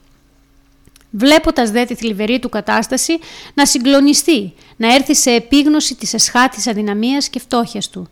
βλέποντας 1.13 1.71
δε 1.71 1.85
τη 1.85 1.95
θλιβερή 1.95 2.39
του 2.39 2.49
κατάσταση 2.49 3.19
να 3.55 3.67
συγκλονιστεί, 3.67 4.55
να 4.77 4.95
έρθει 4.95 5.15
σε 5.15 5.31
επίγνωση 5.31 5.95
της 5.95 6.15
εσχάτης 6.15 6.67
αδυναμίας 6.67 7.29
και 7.29 7.39
φτώχειας 7.39 7.91
του 7.91 8.09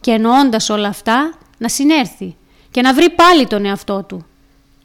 και 0.00 0.10
εννοώντας 0.10 0.70
όλα 0.70 0.88
αυτά 0.88 1.38
να 1.58 1.68
συνέρθει 1.68 2.36
και 2.70 2.80
να 2.80 2.94
βρει 2.94 3.10
πάλι 3.10 3.46
τον 3.46 3.64
εαυτό 3.64 4.04
του. 4.08 4.26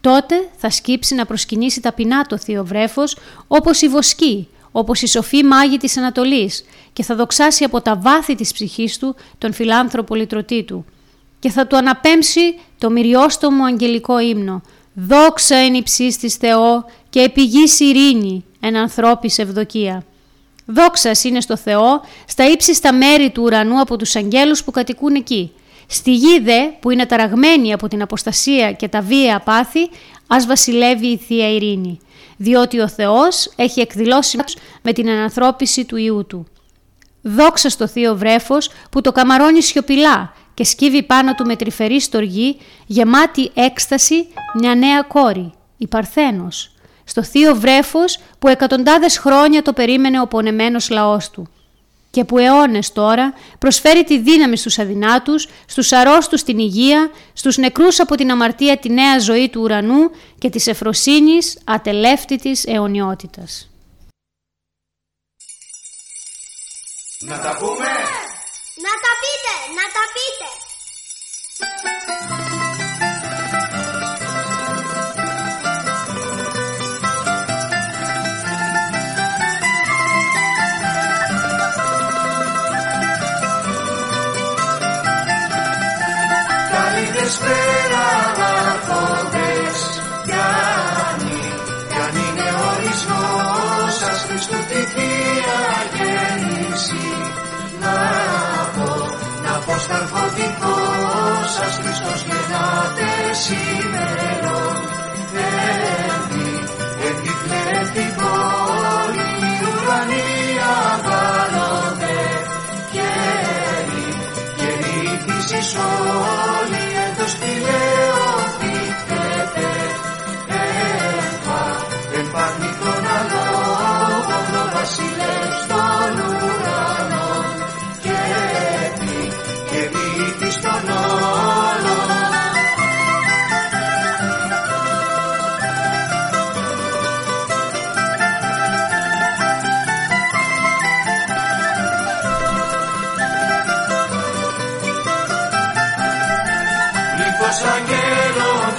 Τότε 0.04 0.50
θα 0.58 0.70
σκύψει 0.70 1.16
να 1.16 1.26
προσκυνήσει 1.26 1.82
ταπεινά 1.82 2.22
το 2.22 2.38
θείο 2.38 2.66
βρέφος 2.66 3.18
όπως 3.48 3.82
η 3.82 3.88
βοσκή, 3.88 4.48
όπως 4.72 5.02
η 5.02 5.08
σοφή 5.08 5.44
μάγη 5.44 5.78
της 5.78 5.98
Ανατολής 5.98 6.66
και 6.94 7.04
θα 7.04 7.16
δοξάσει 7.16 7.63
από 7.63 7.82
τα 7.82 7.96
βάθη 7.96 8.36
της 8.36 8.54
ψυχής 8.54 8.98
του 8.98 9.16
τον 9.38 9.54
φιλάνθρωπο 9.54 10.16
λυτρωτή 10.16 10.63
του 10.63 10.86
και 11.39 11.50
θα 11.50 11.68
του 11.68 11.78
αναπέμψει 11.78 12.60
το 12.78 12.89
μυριόστομο 12.89 13.66
αγγελικό 13.66 14.20
ύμνο 14.20 14.62
«Δόξα 14.94 15.56
εν 15.56 15.74
υψίστης 15.74 16.36
Θεό 16.36 16.86
και 17.10 17.20
επιγής 17.20 17.80
ειρήνη 17.80 18.46
εν 18.60 18.76
ανθρώπης 18.76 19.38
ευδοκία». 19.39 20.04
Δόξας 20.66 21.24
είναι 21.24 21.42
στο 21.42 21.58
Θεό 21.58 22.02
στα 22.28 22.50
ύψιστα 22.52 22.94
μέρη 22.94 23.30
του 23.30 23.44
ουρανού 23.44 23.80
από 23.80 23.98
τους 23.98 24.16
αγγέλους 24.16 24.63
που 24.63 24.72
κατοικούν 24.72 25.16
εκεί. 25.16 25.52
Στη 25.88 26.13
γη 26.13 26.39
δε 26.39 26.67
που 26.80 26.89
είναι 26.89 27.06
ταραγμένη 27.06 27.74
από 27.74 27.88
την 27.88 28.02
αποστασία 28.02 28.72
και 28.72 28.88
τα 28.88 29.02
βία 29.02 29.39
πάθη, 29.39 29.89
ας 30.28 30.46
βασιλεύει 30.46 31.08
η 31.08 31.17
Θεία 31.17 31.50
Ειρήνη, 31.50 32.00
διότι 32.38 32.80
ο 32.80 32.88
Θεός 32.88 33.54
έχει 33.56 33.80
εκδηλώσει 33.80 34.39
με 34.82 34.93
την 34.93 35.10
ανανθρώπιση 35.10 35.86
του 35.86 35.98
Ιού 35.98 36.26
Του. 36.26 36.48
Δόξα 37.22 37.69
στο 37.69 37.88
Θείο 37.88 38.15
Βρέφος 38.15 38.69
που 38.91 39.02
το 39.02 39.12
καμαρώνει 39.12 39.62
σιωπηλά 39.62 40.34
και 40.54 40.63
σκύβει 40.63 41.04
πάνω 41.04 41.34
του 41.34 41.46
με 41.46 41.56
τρυφερή 41.56 42.02
στοργή, 42.02 42.58
γεμάτη 42.86 43.52
έκσταση, 43.54 44.28
μια 44.60 44.76
νέα 44.76 45.02
κόρη, 45.02 45.54
η 45.78 45.88
Παρθένος, 45.88 46.72
στο 47.04 47.24
θείο 47.24 47.56
βρέφος 47.56 48.19
που 48.39 48.48
εκατοντάδες 48.48 49.17
χρόνια 49.17 49.62
το 49.62 49.74
περίμενε 49.74 50.22
ο 50.22 50.28
πονεμένος 50.28 50.89
λαός 50.89 51.30
του 51.30 51.48
και 52.13 52.23
που 52.23 52.38
αιώνες 52.38 52.91
τώρα 52.91 53.34
προσφέρει 53.60 54.04
τη 54.04 54.19
δύναμη 54.19 54.58
στους 54.58 54.80
αδυνάτους, 54.80 55.47
στους 55.65 55.91
αρρώστους 55.91 56.43
την 56.43 56.60
υγεία, 56.60 57.12
στους 57.34 57.58
νεκρούς 57.58 57.99
από 57.99 58.15
την 58.15 58.32
αμαρτία 58.32 58.78
τη 58.78 58.89
νέα 58.89 59.19
ζωή 59.19 59.49
του 59.49 59.62
ουρανού 59.62 60.12
και 60.38 60.49
της 60.49 60.67
εφροσύνης 60.67 61.58
ατελεύτητης 61.65 62.65
αιωνιότητας. 62.65 63.69
Να 67.19 67.39
τα 67.39 67.58
πούμε! 67.58 68.23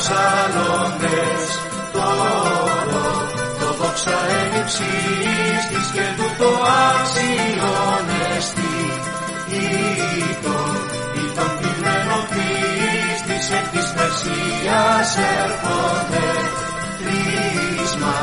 Ψαλώντες 0.05 1.45
τώρα 1.93 3.07
το 3.61 3.69
δόξα 3.79 4.19
έλλειψης 4.41 5.61
της 5.71 5.87
και 5.95 6.07
του 6.17 6.29
το 6.39 6.51
αξιώνεστη. 6.89 8.75
Ήτον, 10.31 10.75
ήτον 11.25 11.53
πειλμένο 11.61 12.19
πίστης 12.33 13.47
εκ 13.59 13.67
της 13.75 13.89
Μεσσίας 13.97 15.11
έρχονται. 15.43 16.29
Κρίσμα, 17.01 18.17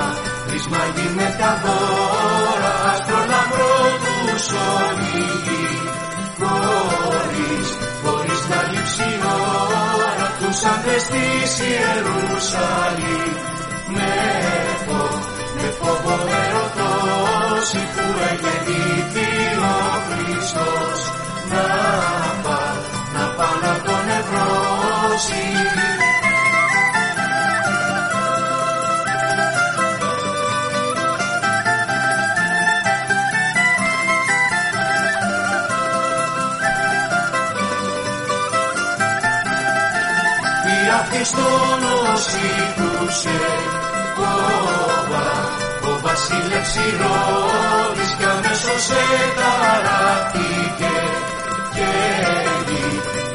κρίσμα 0.48 0.82
με 1.18 1.28
τα 1.40 1.52
δώρα 1.64 2.74
αστρολαμπρό 2.92 3.76
του 4.04 4.38
σωρίγη 4.48 5.21
ώρα 10.64 10.74
τους 10.74 10.80
άντρες 10.80 11.04
της 11.04 11.52
Ιερουσαλήμ. 11.70 13.34
Με 13.96 14.12
φόβο, 14.86 15.20
με 15.56 15.68
φόβο 15.80 16.16
ερωτώσει 16.44 17.82
που 17.94 18.06
εγεννήθη 18.30 19.30
ο 19.58 19.80
Χριστός. 20.08 21.00
Να 21.52 21.66
πά, 22.44 22.62
να 23.14 23.26
πά 23.38 23.50
να 23.64 23.74
τον 23.86 24.06
ευρώσει 24.20 26.11
στον 41.24 41.80
νοσήκουσε 41.82 43.40
κόβα, 44.18 45.30
ο 45.90 46.00
βασίλευς 46.04 46.76
Ηρώδης 46.76 48.12
κι 48.18 48.26
αμέσως 48.34 48.82
σε 48.88 49.04
ταράχτηκε 49.38 50.96
και 51.76 51.92
γη 52.68 52.88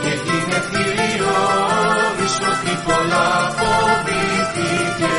και 0.02 0.12
γίνε 0.24 0.58
θηριώδης 0.70 2.34
ότι 2.50 2.72
πολλά 2.86 3.28
φοβήθηκε 3.58 5.16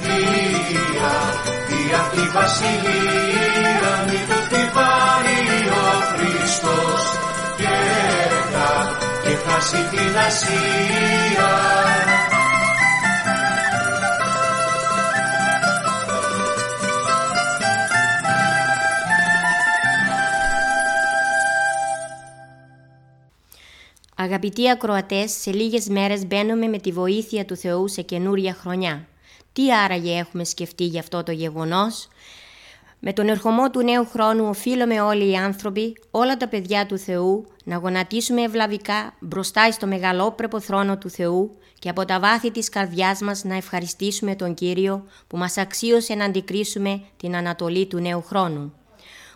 Δία, 0.00 1.14
δία 1.68 2.02
τη 2.12 2.24
βασιλεία 2.36 3.92
μη 4.06 4.20
του 4.28 4.40
την 4.50 4.66
πάρει 4.76 5.38
ο 5.82 5.88
Χριστός 6.10 7.02
και 9.54 9.60
και 9.60 9.96
χάσει 9.96 9.96
την 9.96 10.16
Ασία 10.16 11.48
Αγαπητοί 24.16 24.70
ακροατές, 24.70 25.30
σε 25.30 25.52
λίγες 25.52 25.88
μέρες 25.88 26.26
μπαίνουμε 26.26 26.66
με 26.66 26.78
τη 26.78 26.92
βοήθεια 26.92 27.44
του 27.44 27.56
Θεού 27.56 27.88
σε 27.88 28.02
καινούρια 28.02 28.54
χρονιά. 28.54 29.06
Τι 29.52 29.74
άραγε 29.74 30.18
έχουμε 30.18 30.44
σκεφτεί 30.44 30.84
για 30.84 31.00
αυτό 31.00 31.22
το 31.22 31.32
γεγονός; 31.32 32.08
Με 33.06 33.12
τον 33.12 33.28
ερχομό 33.28 33.70
του 33.70 33.82
νέου 33.82 34.06
χρόνου 34.06 34.48
οφείλουμε 34.48 35.00
όλοι 35.00 35.30
οι 35.30 35.36
άνθρωποι, 35.36 35.96
όλα 36.10 36.36
τα 36.36 36.48
παιδιά 36.48 36.86
του 36.86 36.98
Θεού, 36.98 37.46
να 37.64 37.76
γονατίσουμε 37.76 38.42
ευλαβικά 38.42 39.14
μπροστά 39.20 39.72
στο 39.72 39.86
μεγαλόπρεπο 39.86 40.60
θρόνο 40.60 40.98
του 40.98 41.10
Θεού 41.10 41.56
και 41.78 41.88
από 41.88 42.04
τα 42.04 42.20
βάθη 42.20 42.50
της 42.50 42.68
καρδιάς 42.68 43.20
μας 43.20 43.44
να 43.44 43.56
ευχαριστήσουμε 43.56 44.34
τον 44.34 44.54
Κύριο 44.54 45.06
που 45.26 45.36
μας 45.36 45.56
αξίωσε 45.56 46.14
να 46.14 46.24
αντικρίσουμε 46.24 47.02
την 47.16 47.36
ανατολή 47.36 47.86
του 47.86 47.98
νέου 47.98 48.22
χρόνου. 48.22 48.72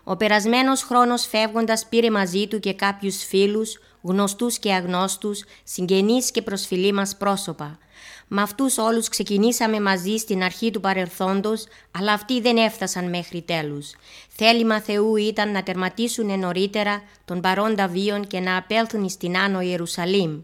Ο 0.05 0.17
περασμένος 0.17 0.83
χρόνος 0.83 1.27
φεύγοντας 1.27 1.87
πήρε 1.89 2.11
μαζί 2.11 2.47
του 2.47 2.61
και 2.61 2.75
κάποιους 2.75 3.25
φίλους, 3.25 3.79
γνωστούς 4.03 4.59
και 4.59 4.73
αγνώστους, 4.73 5.45
συγγενείς 5.65 6.31
και 6.31 6.43
προσφυλή 6.43 6.93
μας 6.93 7.17
πρόσωπα. 7.17 7.79
Με 8.29 8.43
αυτούς 8.43 8.79
όλους 8.79 9.09
ξεκινήσαμε 9.09 9.81
μαζί 9.81 10.17
στην 10.17 10.43
αρχή 10.43 10.71
του 10.71 10.81
παρελθόντος, 10.81 11.67
αλλά 11.99 12.13
αυτοί 12.13 12.41
δεν 12.41 12.57
έφτασαν 12.57 13.09
μέχρι 13.09 13.43
τέλους. 13.43 13.95
Θέλημα 14.29 14.81
Θεού 14.81 15.17
ήταν 15.17 15.53
να 15.53 15.63
τερματίσουν 15.63 16.39
νωρίτερα 16.39 17.03
τον 17.25 17.41
παρόντα 17.41 17.89
βίον 17.89 18.27
και 18.27 18.41
να 18.41 18.57
απέλθουν 18.57 19.09
στην 19.09 19.37
Άνω 19.37 19.61
Ιερουσαλήμ. 19.61 20.41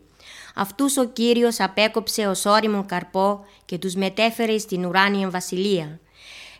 Αυτούς 0.55 0.97
ο 0.97 1.05
Κύριος 1.05 1.61
απέκοψε 1.61 2.27
ως 2.27 2.44
όριμο 2.44 2.85
καρπό 2.88 3.44
και 3.64 3.79
τους 3.79 3.94
μετέφερε 3.94 4.59
στην 4.59 4.85
ουράνια 4.85 5.31
βασιλεία. 5.31 6.01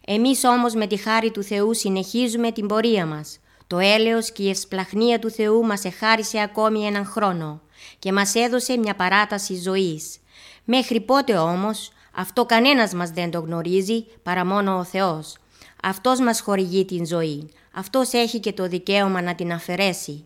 Εμείς 0.07 0.45
όμως 0.45 0.75
με 0.75 0.87
τη 0.87 0.97
χάρη 0.97 1.31
του 1.31 1.43
Θεού 1.43 1.75
συνεχίζουμε 1.75 2.53
την 2.53 2.67
πορεία 2.67 3.07
μας. 3.07 3.39
Το 3.67 3.79
έλεος 3.79 4.33
και 4.33 4.43
η 4.43 4.51
ευσπλαχνία 4.51 5.19
του 5.19 5.31
Θεού 5.31 5.65
μας 5.65 5.85
εχάρισε 5.85 6.41
ακόμη 6.41 6.87
έναν 6.87 7.05
χρόνο 7.05 7.61
και 7.99 8.13
μας 8.13 8.35
έδωσε 8.35 8.77
μια 8.77 8.95
παράταση 8.95 9.55
ζωής. 9.57 10.19
Μέχρι 10.65 11.01
πότε 11.01 11.37
όμως, 11.37 11.91
αυτό 12.13 12.45
κανένας 12.45 12.93
μας 12.93 13.11
δεν 13.11 13.31
το 13.31 13.41
γνωρίζει 13.41 14.05
παρά 14.23 14.45
μόνο 14.45 14.79
ο 14.79 14.85
Θεός. 14.85 15.37
Αυτός 15.83 16.21
μας 16.21 16.41
χορηγεί 16.41 16.85
την 16.85 17.07
ζωή. 17.07 17.51
Αυτός 17.73 18.13
έχει 18.13 18.41
και 18.41 18.53
το 18.53 18.69
δικαίωμα 18.69 19.23
να 19.23 19.35
την 19.35 19.53
αφαιρέσει. 19.53 20.25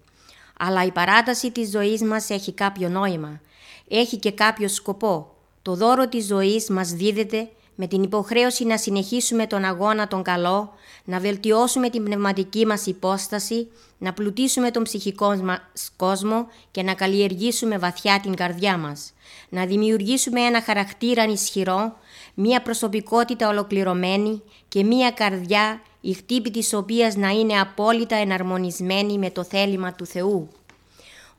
Αλλά 0.58 0.84
η 0.84 0.90
παράταση 0.90 1.50
της 1.50 1.70
ζωής 1.70 2.02
μας 2.02 2.30
έχει 2.30 2.52
κάποιο 2.52 2.88
νόημα. 2.88 3.40
Έχει 3.88 4.16
και 4.16 4.32
κάποιο 4.32 4.68
σκοπό. 4.68 5.34
Το 5.62 5.74
δώρο 5.74 6.08
της 6.08 6.26
ζωής 6.26 6.68
μας 6.68 6.90
δίδεται 6.90 7.48
με 7.80 7.86
την 7.86 8.02
υποχρέωση 8.02 8.64
να 8.64 8.76
συνεχίσουμε 8.76 9.46
τον 9.46 9.64
αγώνα 9.64 10.08
τον 10.08 10.22
καλό, 10.22 10.72
να 11.04 11.18
βελτιώσουμε 11.18 11.90
την 11.90 12.04
πνευματική 12.04 12.66
μας 12.66 12.86
υπόσταση, 12.86 13.68
να 13.98 14.12
πλουτίσουμε 14.12 14.70
τον 14.70 14.82
ψυχικό 14.82 15.36
μας 15.36 15.92
κόσμο 15.96 16.46
και 16.70 16.82
να 16.82 16.94
καλλιεργήσουμε 16.94 17.78
βαθιά 17.78 18.20
την 18.22 18.34
καρδιά 18.34 18.76
μας. 18.76 19.12
Να 19.48 19.66
δημιουργήσουμε 19.66 20.40
ένα 20.40 20.62
χαρακτήρα 20.62 21.24
ισχυρό, 21.24 21.96
μία 22.34 22.62
προσωπικότητα 22.62 23.48
ολοκληρωμένη 23.48 24.42
και 24.68 24.84
μία 24.84 25.10
καρδιά 25.10 25.80
η 26.00 26.12
χτύπη 26.12 26.50
της 26.50 26.74
οποίας 26.74 27.16
να 27.16 27.28
είναι 27.28 27.60
απόλυτα 27.60 28.16
εναρμονισμένη 28.16 29.18
με 29.18 29.30
το 29.30 29.44
θέλημα 29.44 29.92
του 29.92 30.06
Θεού. 30.06 30.48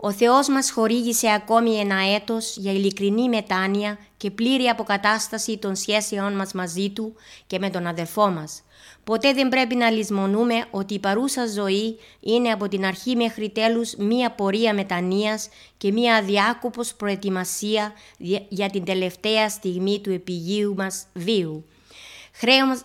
Ο 0.01 0.11
Θεός 0.11 0.47
μας 0.47 0.71
χορήγησε 0.71 1.31
ακόμη 1.31 1.75
ένα 1.75 1.95
έτος 2.15 2.55
για 2.57 2.71
ειλικρινή 2.71 3.29
μετάνοια 3.29 3.97
και 4.17 4.31
πλήρη 4.31 4.65
αποκατάσταση 4.67 5.57
των 5.57 5.75
σχέσεών 5.75 6.33
μας 6.33 6.53
μαζί 6.53 6.89
Του 6.89 7.13
και 7.47 7.59
με 7.59 7.69
τον 7.69 7.87
αδερφό 7.87 8.29
μας. 8.29 8.61
Ποτέ 9.03 9.33
δεν 9.33 9.49
πρέπει 9.49 9.75
να 9.75 9.89
λησμονούμε 9.89 10.65
ότι 10.71 10.93
η 10.93 10.99
παρούσα 10.99 11.47
ζωή 11.47 11.97
είναι 12.19 12.49
από 12.49 12.67
την 12.67 12.85
αρχή 12.85 13.15
μέχρι 13.15 13.49
τέλους 13.49 13.95
μία 13.95 14.31
πορεία 14.31 14.73
μετανοίας 14.73 15.49
και 15.77 15.91
μία 15.91 16.15
αδιάκοπος 16.15 16.93
προετοιμασία 16.93 17.93
για 18.49 18.69
την 18.69 18.83
τελευταία 18.83 19.49
στιγμή 19.49 19.99
του 19.99 20.11
επιγείου 20.11 20.73
μας 20.77 21.05
βίου. 21.13 21.65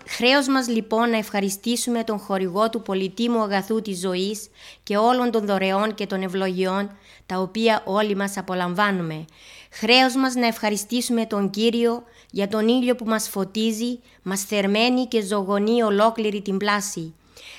Χρέος 0.07 0.49
μας 0.49 0.69
λοιπόν 0.69 1.11
να 1.11 1.17
ευχαριστήσουμε 1.17 2.05
τον 2.05 2.19
χορηγό 2.19 2.71
του 2.71 2.83
πολυτίμου 2.83 3.43
αγαθού 3.43 3.83
της 3.83 3.99
ζωής 3.99 4.49
και 4.83 4.97
όλων 4.97 5.31
των 5.31 5.47
δωρεών 5.47 5.95
και 5.95 6.07
των 6.07 6.23
ευλογιών 6.23 6.97
τα 7.27 7.39
οποία 7.39 7.83
όλοι 7.85 8.17
μας 8.17 8.37
απολαμβάνουμε. 8.37 9.25
Χρέος 9.71 10.15
μας 10.15 10.35
να 10.35 10.47
ευχαριστήσουμε 10.47 11.27
τον 11.27 11.51
Κύριο 11.51 12.03
για 12.31 12.49
τον 12.49 12.69
ήλιο 12.69 12.95
που 12.95 13.05
μας 13.05 13.29
φωτίζει, 13.29 13.99
μας 14.23 14.43
θερμαίνει 14.43 15.07
και 15.07 15.23
ζωγονεί 15.23 15.83
ολόκληρη 15.83 16.43
την 16.43 16.57
πλάση. 16.57 17.15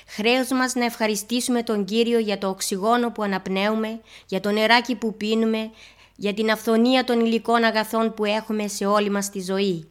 Χρέος 0.06 0.48
μας 0.48 0.74
να 0.74 0.84
ευχαριστήσουμε 0.84 1.62
τον 1.62 1.84
Κύριο 1.84 2.18
για 2.18 2.38
το 2.38 2.48
οξυγόνο 2.48 3.10
που 3.10 3.22
αναπνέουμε, 3.22 4.00
για 4.26 4.40
το 4.40 4.50
νεράκι 4.50 4.94
που 4.94 5.14
πίνουμε, 5.16 5.70
για 6.16 6.34
την 6.34 6.50
αυθονία 6.50 7.04
των 7.04 7.20
υλικών 7.20 7.64
αγαθών 7.64 8.14
που 8.14 8.24
έχουμε 8.24 8.68
σε 8.68 8.86
όλη 8.86 9.10
μας 9.10 9.30
τη 9.30 9.40
ζωή. 9.40 9.88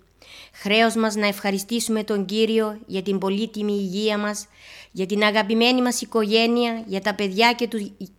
Χρέος 0.53 0.95
μας 0.95 1.15
να 1.15 1.27
ευχαριστήσουμε 1.27 2.03
τον 2.03 2.25
Κύριο 2.25 2.79
για 2.85 3.01
την 3.01 3.17
πολύτιμη 3.17 3.73
υγεία 3.73 4.17
μας, 4.17 4.47
για 4.91 5.05
την 5.05 5.23
αγαπημένη 5.23 5.81
μας 5.81 6.01
οικογένεια, 6.01 6.83
για 6.85 7.01
τα 7.01 7.13
παιδιά 7.15 7.53
και, 7.53 7.67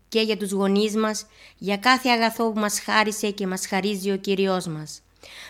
και 0.09 0.21
για 0.21 0.37
τους 0.37 0.51
γονείς 0.51 0.97
μας, 0.97 1.27
για 1.59 1.77
κάθε 1.77 2.09
αγαθό 2.09 2.51
που 2.53 2.61
μας 2.61 2.81
χάρισε 2.81 3.31
και 3.31 3.47
μας 3.47 3.67
χαρίζει 3.67 4.11
ο 4.11 4.17
Κύριος 4.17 4.67
μας. 4.67 5.03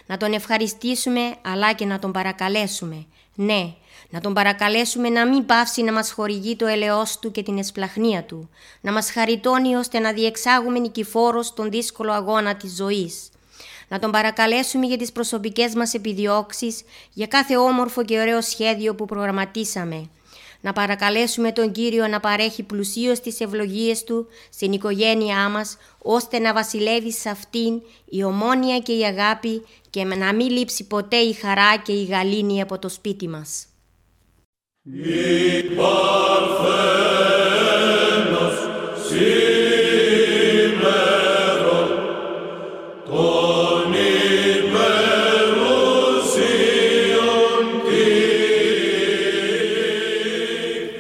Να 0.07 0.17
Τον 0.17 0.33
ευχαριστήσουμε 0.33 1.35
αλλά 1.43 1.73
και 1.73 1.85
να 1.85 1.99
Τον 1.99 2.13
παρακαλέσουμε. 2.13 3.07
Ναι, 3.35 3.75
να 4.11 4.21
Τον 4.21 4.35
παρακαλέσουμε 4.35 5.09
να 5.09 5.27
μην 5.27 5.47
πάυσει 5.47 5.83
να 5.83 5.93
μας 5.93 6.13
χορηγεί 6.13 6.57
το 6.57 6.67
ελαιός 6.67 7.19
Του 7.19 7.31
και 7.31 7.43
την 7.43 7.59
εσπλαχνία 7.59 8.25
Του, 8.25 8.51
να 8.81 8.93
μας 8.93 9.11
χαριτώνει 9.11 9.75
ώστε 9.75 9.99
να 9.99 10.13
διεξάγουμε 10.13 10.79
νικηφόρος 10.79 11.55
τον 11.55 11.71
δύσκολο 11.71 12.13
αγώνα 12.13 12.57
της 12.57 12.75
ζωής 12.75 13.31
να 13.89 13.99
τον 13.99 14.11
παρακαλέσουμε 14.11 14.87
για 14.87 14.97
τις 14.97 15.13
προσωπικές 15.13 15.75
μας 15.75 15.95
επιδιώξεις, 15.95 16.83
για 17.13 17.27
κάθε 17.27 17.57
όμορφο 17.57 18.05
και 18.05 18.19
ωραίο 18.19 18.43
σχέδιο 18.43 18.95
που 18.95 19.05
προγραμματίσαμε. 19.05 20.09
Να 20.61 20.73
παρακαλέσουμε 20.73 21.53
τον 21.53 21.73
Κύριο 21.73 22.07
να 22.07 22.21
παρέχει 22.21 22.63
πλουσίως 22.63 23.21
τις 23.21 23.41
ευλογίες 23.41 24.05
Του 24.05 24.27
στην 24.53 24.73
οικογένειά 24.73 25.49
μας, 25.49 25.77
ώστε 25.99 26.39
να 26.39 26.53
βασιλεύει 26.53 27.13
σε 27.13 27.29
αυτήν 27.29 27.83
η 28.05 28.25
ομόνια 28.25 28.79
και 28.79 28.93
η 28.93 29.05
αγάπη 29.05 29.63
και 29.91 30.05
να 30.05 30.35
μην 30.35 30.51
λείψει 30.51 30.87
ποτέ 30.87 31.17
η 31.17 31.33
χαρά 31.33 31.77
και 31.77 31.93
η 31.93 32.05
γαλήνη 32.05 32.61
από 32.61 32.79
το 32.79 32.89
σπίτι 32.89 33.29
μας. 33.29 33.67